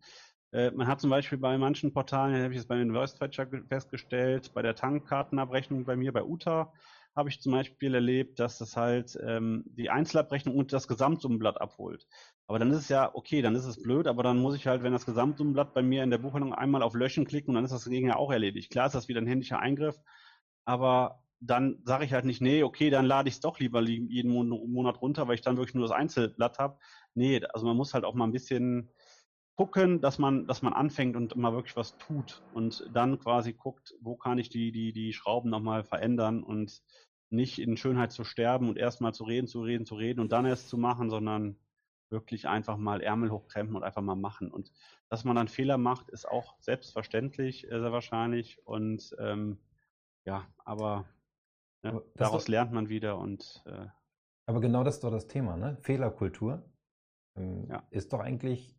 Äh, 0.51 0.71
man 0.71 0.87
hat 0.87 1.01
zum 1.01 1.11
Beispiel 1.11 1.37
bei 1.37 1.57
manchen 1.57 1.93
Portalen, 1.93 2.41
habe 2.41 2.53
ich 2.53 2.59
es 2.59 2.67
bei 2.67 2.75
den 2.75 2.89
Inverse 2.89 3.17
Fetcher 3.17 3.47
festgestellt, 3.67 4.53
bei 4.53 4.61
der 4.61 4.75
Tankkartenabrechnung 4.75 5.85
bei 5.85 5.95
mir, 5.95 6.13
bei 6.13 6.23
UTA, 6.23 6.73
habe 7.15 7.30
ich 7.30 7.41
zum 7.41 7.54
Beispiel 7.54 7.93
erlebt, 7.95 8.39
dass 8.39 8.58
das 8.58 8.75
halt 8.75 9.17
ähm, 9.25 9.63
die 9.67 9.89
Einzelabrechnung 9.89 10.56
und 10.56 10.73
das 10.73 10.88
Gesamtsummenblatt 10.88 11.62
abholt. 11.62 12.08
Aber 12.47 12.60
dann 12.60 12.71
ist 12.71 12.78
es 12.80 12.89
ja, 12.89 13.10
okay, 13.15 13.41
dann 13.41 13.56
ist 13.56 13.65
es 13.65 13.82
blöd, 13.82 14.08
aber 14.08 14.21
dann 14.23 14.38
muss 14.39 14.56
ich 14.56 14.67
halt, 14.67 14.84
wenn 14.84 14.91
das 14.93 15.06
Gesamtsummenblatt 15.06 15.73
bei 15.73 15.82
mir 15.82 16.04
in 16.04 16.12
der 16.12 16.17
Buchhaltung 16.17 16.54
einmal 16.54 16.84
auf 16.84 16.93
Löschen 16.93 17.25
klicken 17.25 17.54
dann 17.56 17.63
ist 17.65 17.71
das 17.71 17.86
dagegen 17.86 18.08
ja 18.08 18.17
auch 18.17 18.32
erledigt. 18.32 18.71
Klar 18.71 18.88
ist 18.88 18.95
das 18.95 19.08
wieder 19.08 19.21
ein 19.21 19.28
händischer 19.28 19.60
Eingriff, 19.60 19.97
aber 20.65 21.23
dann 21.39 21.82
sage 21.84 22.06
ich 22.06 22.13
halt 22.13 22.25
nicht, 22.25 22.41
nee, 22.41 22.63
okay, 22.63 22.89
dann 22.89 23.06
lade 23.06 23.30
ich 23.30 23.36
es 23.36 23.41
doch 23.41 23.60
lieber 23.60 23.82
jeden 23.82 24.32
Monat 24.32 25.01
runter, 25.01 25.28
weil 25.28 25.36
ich 25.36 25.41
dann 25.41 25.58
wirklich 25.58 25.75
nur 25.75 25.84
das 25.84 25.91
Einzelblatt 25.95 26.60
habe. 26.60 26.80
Nee, 27.13 27.41
also 27.54 27.65
man 27.65 27.78
muss 27.78 27.93
halt 27.93 28.04
auch 28.04 28.15
mal 28.15 28.25
ein 28.25 28.32
bisschen 28.32 28.91
gucken, 29.55 30.01
dass 30.01 30.19
man, 30.19 30.47
dass 30.47 30.61
man 30.61 30.73
anfängt 30.73 31.15
und 31.15 31.35
mal 31.35 31.53
wirklich 31.53 31.75
was 31.75 31.97
tut 31.97 32.43
und 32.53 32.89
dann 32.93 33.19
quasi 33.19 33.53
guckt, 33.53 33.95
wo 34.01 34.15
kann 34.15 34.37
ich 34.37 34.49
die, 34.49 34.71
die, 34.71 34.91
die 34.91 35.13
Schrauben 35.13 35.49
nochmal 35.49 35.83
verändern 35.83 36.43
und 36.43 36.81
nicht 37.29 37.59
in 37.59 37.77
Schönheit 37.77 38.11
zu 38.11 38.23
sterben 38.23 38.69
und 38.69 38.77
erstmal 38.77 39.13
zu 39.13 39.23
reden, 39.23 39.47
zu 39.47 39.61
reden, 39.61 39.85
zu 39.85 39.95
reden 39.95 40.19
und 40.19 40.31
dann 40.31 40.45
erst 40.45 40.69
zu 40.69 40.77
machen, 40.77 41.09
sondern 41.09 41.57
wirklich 42.09 42.47
einfach 42.47 42.77
mal 42.77 43.01
Ärmel 43.01 43.31
hochkrempeln 43.31 43.77
und 43.77 43.83
einfach 43.83 44.01
mal 44.01 44.15
machen. 44.15 44.51
Und 44.51 44.71
dass 45.09 45.23
man 45.23 45.35
dann 45.35 45.47
Fehler 45.47 45.77
macht, 45.77 46.09
ist 46.09 46.27
auch 46.27 46.55
selbstverständlich, 46.59 47.65
äh, 47.65 47.79
sehr 47.79 47.91
wahrscheinlich. 47.91 48.59
Und 48.65 49.15
ähm, 49.19 49.57
ja, 50.25 50.45
aber 50.63 51.05
ne, 51.81 52.01
daraus 52.15 52.47
lernt 52.47 52.71
man 52.71 52.89
wieder 52.89 53.17
und 53.17 53.63
äh, 53.65 53.87
aber 54.47 54.61
genau 54.61 54.83
das 54.83 54.95
ist 54.95 55.03
doch 55.03 55.11
das 55.11 55.27
Thema, 55.27 55.57
ne? 55.57 55.77
Fehlerkultur 55.81 56.63
ähm, 57.35 57.67
ja. 57.69 57.83
ist 57.89 58.13
doch 58.13 58.19
eigentlich 58.19 58.75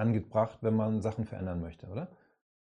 angebracht, 0.00 0.58
wenn 0.62 0.74
man 0.74 1.02
Sachen 1.02 1.26
verändern 1.26 1.60
möchte, 1.60 1.86
oder? 1.86 2.08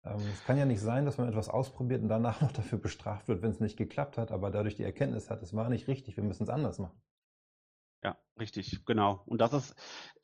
Ähm, 0.06 0.22
es 0.32 0.44
kann 0.46 0.58
ja 0.58 0.66
nicht 0.66 0.82
sein, 0.82 1.06
dass 1.06 1.18
man 1.18 1.28
etwas 1.28 1.50
ausprobiert 1.50 2.02
und 2.02 2.10
danach 2.10 2.42
noch 2.42 2.52
dafür 2.52 2.78
bestraft 2.78 3.28
wird, 3.28 3.42
wenn 3.42 3.52
es 3.52 3.60
nicht 3.60 3.78
geklappt 3.78 4.18
hat, 4.18 4.32
aber 4.32 4.52
dadurch 4.52 4.76
die 4.76 4.84
Erkenntnis 4.84 5.30
hat, 5.30 5.42
es 5.42 5.54
war 5.54 5.70
nicht 5.70 5.88
richtig, 5.88 6.18
wir 6.18 6.24
müssen 6.24 6.44
es 6.44 6.50
anders 6.50 6.80
machen. 6.80 7.02
Ja, 8.04 8.18
richtig, 8.38 8.86
genau. 8.86 9.24
Und 9.26 9.40
das 9.40 9.54
ist 9.54 9.76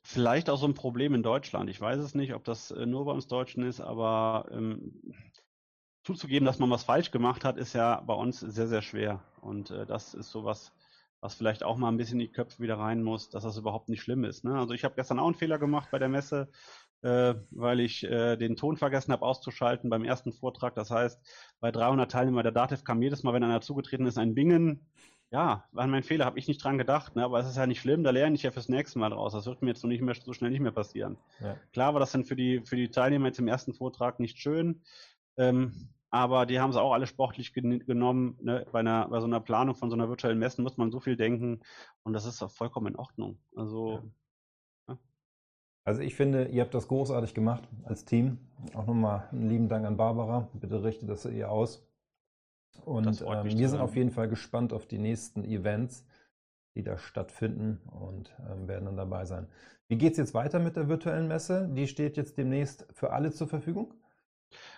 vielleicht 0.02 0.50
auch 0.50 0.58
so 0.58 0.66
ein 0.66 0.74
Problem 0.74 1.14
in 1.14 1.22
Deutschland. 1.22 1.70
Ich 1.70 1.80
weiß 1.80 1.98
es 1.98 2.14
nicht, 2.14 2.34
ob 2.34 2.44
das 2.44 2.70
äh, 2.70 2.84
nur 2.84 3.06
bei 3.06 3.12
uns 3.12 3.26
Deutschen 3.26 3.62
ist, 3.62 3.80
aber 3.80 4.48
ähm, 4.50 5.00
zuzugeben, 6.04 6.44
dass 6.44 6.58
man 6.58 6.70
was 6.70 6.84
falsch 6.84 7.10
gemacht 7.10 7.44
hat, 7.44 7.56
ist 7.56 7.72
ja 7.72 8.00
bei 8.02 8.14
uns 8.14 8.40
sehr, 8.40 8.68
sehr 8.68 8.82
schwer. 8.82 9.22
Und 9.40 9.70
äh, 9.70 9.86
das 9.86 10.12
ist 10.12 10.30
sowas, 10.30 10.72
was 11.20 11.34
vielleicht 11.34 11.62
auch 11.62 11.76
mal 11.76 11.88
ein 11.88 11.96
bisschen 11.96 12.20
in 12.20 12.26
die 12.26 12.32
Köpfe 12.32 12.62
wieder 12.62 12.78
rein 12.78 13.02
muss, 13.02 13.30
dass 13.30 13.44
das 13.44 13.56
überhaupt 13.56 13.88
nicht 13.88 14.02
schlimm 14.02 14.24
ist. 14.24 14.44
Ne? 14.44 14.58
Also 14.58 14.74
ich 14.74 14.84
habe 14.84 14.94
gestern 14.94 15.18
auch 15.18 15.26
einen 15.26 15.34
Fehler 15.34 15.58
gemacht 15.58 15.88
bei 15.90 15.98
der 15.98 16.08
Messe 16.08 16.50
äh, 17.02 17.34
weil 17.50 17.80
ich 17.80 18.04
äh, 18.04 18.36
den 18.36 18.56
Ton 18.56 18.76
vergessen 18.76 19.12
habe 19.12 19.24
auszuschalten 19.24 19.90
beim 19.90 20.04
ersten 20.04 20.32
Vortrag. 20.32 20.74
Das 20.74 20.90
heißt, 20.90 21.20
bei 21.60 21.70
300 21.70 22.10
Teilnehmern 22.10 22.42
der 22.42 22.52
Dativ 22.52 22.84
kam 22.84 23.02
jedes 23.02 23.22
Mal, 23.22 23.34
wenn 23.34 23.44
einer 23.44 23.60
zugetreten 23.60 24.06
ist, 24.06 24.18
ein 24.18 24.34
Bingen. 24.34 24.86
Ja, 25.32 25.64
war 25.70 25.86
mein 25.86 26.02
Fehler, 26.02 26.24
habe 26.24 26.40
ich 26.40 26.48
nicht 26.48 26.62
dran 26.62 26.76
gedacht, 26.76 27.14
ne? 27.14 27.24
aber 27.24 27.38
es 27.38 27.46
ist 27.46 27.56
ja 27.56 27.64
nicht 27.64 27.80
schlimm, 27.80 28.02
da 28.02 28.10
lerne 28.10 28.34
ich 28.34 28.42
ja 28.42 28.50
fürs 28.50 28.68
nächste 28.68 28.98
Mal 28.98 29.10
draus. 29.10 29.32
Das 29.32 29.46
wird 29.46 29.62
mir 29.62 29.68
jetzt 29.68 29.80
so, 29.80 29.86
nicht 29.86 30.02
mehr, 30.02 30.16
so 30.16 30.32
schnell 30.32 30.50
nicht 30.50 30.60
mehr 30.60 30.72
passieren. 30.72 31.18
Ja. 31.38 31.56
Klar 31.72 31.94
war 31.94 32.00
das 32.00 32.10
dann 32.10 32.24
für 32.24 32.34
die, 32.34 32.62
für 32.64 32.74
die 32.74 32.90
Teilnehmer 32.90 33.28
jetzt 33.28 33.38
im 33.38 33.46
ersten 33.46 33.72
Vortrag 33.72 34.18
nicht 34.18 34.38
schön, 34.38 34.82
ähm, 35.36 35.88
aber 36.10 36.46
die 36.46 36.58
haben 36.58 36.70
es 36.70 36.76
auch 36.76 36.92
alle 36.92 37.06
sportlich 37.06 37.54
gen 37.54 37.78
genommen. 37.86 38.36
Ne? 38.42 38.66
Bei, 38.72 38.80
einer, 38.80 39.06
bei 39.06 39.20
so 39.20 39.26
einer 39.26 39.38
Planung 39.38 39.76
von 39.76 39.88
so 39.88 39.94
einer 39.94 40.08
virtuellen 40.08 40.40
Messen 40.40 40.64
muss 40.64 40.76
man 40.76 40.90
so 40.90 40.98
viel 40.98 41.16
denken 41.16 41.60
und 42.02 42.12
das 42.12 42.26
ist 42.26 42.42
auch 42.42 42.50
vollkommen 42.50 42.88
in 42.88 42.96
Ordnung. 42.96 43.38
Also 43.54 43.92
ja. 43.92 44.02
Also 45.84 46.02
ich 46.02 46.14
finde, 46.14 46.46
ihr 46.46 46.62
habt 46.62 46.74
das 46.74 46.88
großartig 46.88 47.34
gemacht 47.34 47.68
als 47.84 48.04
Team. 48.04 48.38
Auch 48.74 48.86
nochmal 48.86 49.28
einen 49.32 49.48
lieben 49.48 49.68
Dank 49.68 49.86
an 49.86 49.96
Barbara. 49.96 50.48
Bitte 50.54 50.82
richtet 50.82 51.08
das 51.08 51.24
ihr 51.24 51.50
aus. 51.50 51.86
Und 52.84 53.22
ähm, 53.22 53.58
wir 53.58 53.68
sind 53.68 53.80
auf 53.80 53.96
jeden 53.96 54.10
Fall 54.10 54.28
gespannt 54.28 54.72
auf 54.72 54.86
die 54.86 54.98
nächsten 54.98 55.44
Events, 55.44 56.06
die 56.74 56.82
da 56.82 56.98
stattfinden 56.98 57.80
und 57.90 58.34
ähm, 58.48 58.68
werden 58.68 58.84
dann 58.84 58.96
dabei 58.96 59.24
sein. 59.24 59.48
Wie 59.88 59.98
geht 59.98 60.12
es 60.12 60.18
jetzt 60.18 60.34
weiter 60.34 60.60
mit 60.60 60.76
der 60.76 60.88
virtuellen 60.88 61.26
Messe? 61.26 61.68
Die 61.72 61.88
steht 61.88 62.16
jetzt 62.16 62.38
demnächst 62.38 62.86
für 62.92 63.10
alle 63.10 63.32
zur 63.32 63.48
Verfügung? 63.48 63.94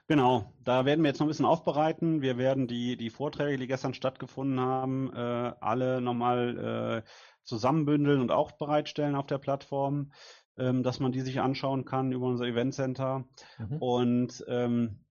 Genau, 0.07 0.53
da 0.65 0.85
werden 0.85 1.03
wir 1.03 1.09
jetzt 1.09 1.21
noch 1.21 1.27
ein 1.27 1.29
bisschen 1.29 1.47
aufbereiten. 1.47 2.23
Wir 2.23 2.39
werden 2.39 2.67
die, 2.67 2.97
die 2.97 3.11
Vorträge, 3.11 3.59
die 3.59 3.67
gestern 3.67 3.95
stattgefunden 3.95 4.61
haben, 4.61 5.13
äh, 5.15 5.53
alle 5.61 6.01
nochmal 6.01 7.03
äh, 7.05 7.09
zusammenbündeln 7.45 8.21
und 8.21 8.31
auch 8.31 8.53
bereitstellen 8.53 9.15
auf 9.15 9.27
der 9.27 9.39
Plattform, 9.39 10.13
ähm, 10.59 10.83
dass 10.83 11.01
man 11.01 11.13
die 11.13 11.21
sich 11.21 11.41
anschauen 11.41 11.85
kann 11.85 12.13
über 12.13 12.27
unser 12.27 12.47
Event 12.47 12.75
Center. 12.75 13.25
Mhm. 13.59 13.77
Und 13.79 14.45
ähm, 14.49 15.03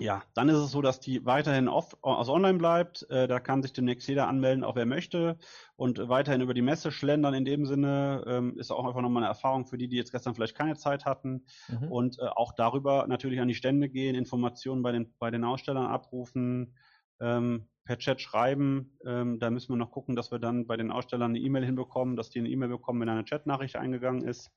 ja, 0.00 0.22
dann 0.34 0.48
ist 0.48 0.56
es 0.56 0.72
so, 0.72 0.82
dass 0.82 0.98
die 0.98 1.24
weiterhin 1.24 1.68
off, 1.68 1.96
also 2.02 2.32
online 2.32 2.58
bleibt. 2.58 3.08
Äh, 3.10 3.28
da 3.28 3.38
kann 3.38 3.62
sich 3.62 3.72
demnächst 3.72 4.08
jeder 4.08 4.26
anmelden, 4.26 4.64
auch 4.64 4.74
wer 4.74 4.86
möchte. 4.86 5.38
Und 5.76 6.08
weiterhin 6.08 6.40
über 6.40 6.54
die 6.54 6.62
Messe 6.62 6.90
schlendern 6.90 7.34
in 7.34 7.44
dem 7.44 7.64
Sinne 7.64 8.24
ähm, 8.26 8.58
ist 8.58 8.72
auch 8.72 8.84
einfach 8.84 9.02
nochmal 9.02 9.22
eine 9.22 9.30
Erfahrung 9.30 9.66
für 9.66 9.78
die, 9.78 9.86
die 9.86 9.96
jetzt 9.96 10.10
gestern 10.10 10.34
vielleicht 10.34 10.56
keine 10.56 10.74
Zeit 10.74 11.04
hatten. 11.04 11.46
Mhm. 11.68 11.92
Und 11.92 12.18
äh, 12.18 12.26
auch 12.26 12.52
darüber 12.56 13.06
natürlich 13.06 13.40
an 13.40 13.48
die 13.48 13.54
Stände 13.54 13.88
gehen, 13.88 14.16
Informationen 14.16 14.82
bei 14.82 14.90
den, 14.90 15.14
bei 15.18 15.30
den 15.30 15.44
Ausstellern 15.44 15.86
abrufen, 15.86 16.76
ähm, 17.20 17.68
per 17.84 17.98
Chat 17.98 18.20
schreiben. 18.20 18.98
Ähm, 19.04 19.38
da 19.38 19.50
müssen 19.50 19.70
wir 19.70 19.76
noch 19.76 19.90
gucken, 19.90 20.16
dass 20.16 20.30
wir 20.30 20.38
dann 20.38 20.66
bei 20.66 20.76
den 20.76 20.90
Ausstellern 20.90 21.30
eine 21.30 21.38
E-Mail 21.38 21.64
hinbekommen, 21.64 22.16
dass 22.16 22.30
die 22.30 22.38
eine 22.38 22.48
E-Mail 22.48 22.70
bekommen, 22.70 23.00
wenn 23.00 23.08
eine 23.08 23.24
Chatnachricht 23.24 23.76
eingegangen 23.76 24.22
ist. 24.22 24.50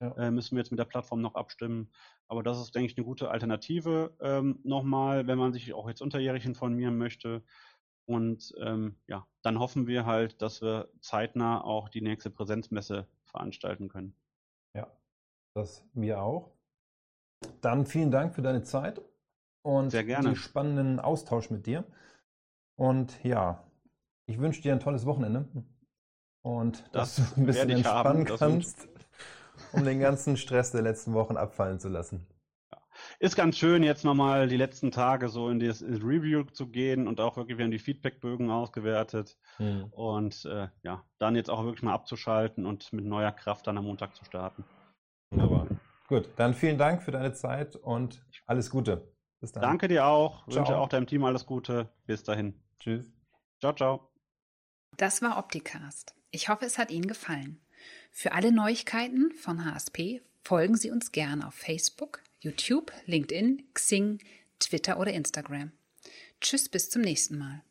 Ja. 0.00 0.12
Äh, 0.16 0.30
müssen 0.30 0.56
wir 0.56 0.62
jetzt 0.62 0.70
mit 0.70 0.78
der 0.78 0.84
Plattform 0.84 1.20
noch 1.20 1.34
abstimmen. 1.34 1.90
Aber 2.28 2.42
das 2.42 2.60
ist, 2.60 2.74
denke 2.74 2.90
ich, 2.90 2.96
eine 2.96 3.04
gute 3.06 3.30
Alternative 3.30 4.16
ähm, 4.20 4.60
nochmal, 4.64 5.26
wenn 5.26 5.38
man 5.38 5.52
sich 5.52 5.72
auch 5.72 5.88
jetzt 5.88 6.02
unterjährig 6.02 6.44
informieren 6.44 6.98
möchte. 6.98 7.42
Und 8.06 8.52
ähm, 8.60 8.96
ja, 9.06 9.26
dann 9.42 9.58
hoffen 9.58 9.86
wir 9.86 10.04
halt, 10.04 10.42
dass 10.42 10.60
wir 10.60 10.90
zeitnah 11.00 11.64
auch 11.64 11.88
die 11.88 12.02
nächste 12.02 12.30
Präsenzmesse 12.30 13.08
veranstalten 13.24 13.88
können. 13.88 14.14
Ja, 14.76 14.90
das 15.54 15.86
wir 15.94 16.22
auch. 16.22 16.52
Dann 17.60 17.86
vielen 17.86 18.10
Dank 18.10 18.34
für 18.34 18.42
deine 18.42 18.62
Zeit 18.62 19.00
und 19.62 19.90
Sehr 19.90 20.04
gerne. 20.04 20.30
den 20.30 20.36
spannenden 20.36 21.00
Austausch 21.00 21.50
mit 21.50 21.66
dir. 21.66 21.84
Und 22.76 23.22
ja, 23.22 23.62
ich 24.26 24.38
wünsche 24.38 24.62
dir 24.62 24.72
ein 24.72 24.80
tolles 24.80 25.06
Wochenende 25.06 25.48
und 26.42 26.84
das 26.92 27.16
dass 27.16 27.34
du 27.34 27.40
ein 27.40 27.46
bisschen 27.46 27.70
entspannen 27.70 28.28
haben, 28.28 28.38
kannst 28.38 28.88
um 29.72 29.84
den 29.84 30.00
ganzen 30.00 30.36
Stress 30.36 30.72
der 30.72 30.82
letzten 30.82 31.14
Wochen 31.14 31.36
abfallen 31.36 31.78
zu 31.78 31.88
lassen. 31.88 32.26
Ist 33.18 33.36
ganz 33.36 33.56
schön, 33.56 33.82
jetzt 33.82 34.04
nochmal 34.04 34.48
die 34.48 34.56
letzten 34.56 34.90
Tage 34.92 35.28
so 35.28 35.48
in 35.48 35.58
das 35.58 35.82
Review 35.82 36.44
zu 36.44 36.68
gehen 36.68 37.08
und 37.08 37.20
auch 37.20 37.36
wirklich, 37.36 37.58
wir 37.58 37.64
haben 37.64 37.72
die 37.72 37.78
Feedbackbögen 37.78 38.50
ausgewertet 38.50 39.36
hm. 39.56 39.86
und 39.90 40.44
äh, 40.44 40.68
ja, 40.82 41.04
dann 41.18 41.34
jetzt 41.34 41.50
auch 41.50 41.64
wirklich 41.64 41.82
mal 41.82 41.94
abzuschalten 41.94 42.66
und 42.66 42.92
mit 42.92 43.04
neuer 43.04 43.32
Kraft 43.32 43.66
dann 43.66 43.78
am 43.78 43.84
Montag 43.84 44.14
zu 44.14 44.24
starten. 44.24 44.64
Wunderbar. 45.30 45.66
Gut, 46.08 46.28
dann 46.36 46.54
vielen 46.54 46.78
Dank 46.78 47.02
für 47.02 47.10
deine 47.10 47.32
Zeit 47.32 47.76
und 47.76 48.24
alles 48.46 48.70
Gute. 48.70 49.12
Bis 49.40 49.52
dann. 49.52 49.62
Danke 49.62 49.88
dir 49.88 50.06
auch. 50.06 50.46
Ciao. 50.48 50.56
Wünsche 50.56 50.78
auch 50.78 50.88
deinem 50.88 51.06
Team 51.06 51.24
alles 51.24 51.46
Gute. 51.46 51.88
Bis 52.06 52.22
dahin. 52.22 52.63
Tschüss. 52.84 53.10
Ciao, 53.60 53.72
ciao. 53.72 54.10
Das 54.98 55.22
war 55.22 55.38
Opticast. 55.38 56.14
Ich 56.30 56.50
hoffe, 56.50 56.66
es 56.66 56.76
hat 56.76 56.90
Ihnen 56.90 57.06
gefallen. 57.06 57.58
Für 58.12 58.32
alle 58.32 58.52
Neuigkeiten 58.52 59.32
von 59.32 59.64
HSP 59.64 60.20
folgen 60.42 60.76
Sie 60.76 60.90
uns 60.90 61.10
gerne 61.10 61.48
auf 61.48 61.54
Facebook, 61.54 62.22
YouTube, 62.40 62.92
LinkedIn, 63.06 63.72
Xing, 63.72 64.22
Twitter 64.58 64.98
oder 64.98 65.14
Instagram. 65.14 65.72
Tschüss, 66.42 66.68
bis 66.68 66.90
zum 66.90 67.00
nächsten 67.00 67.38
Mal. 67.38 67.62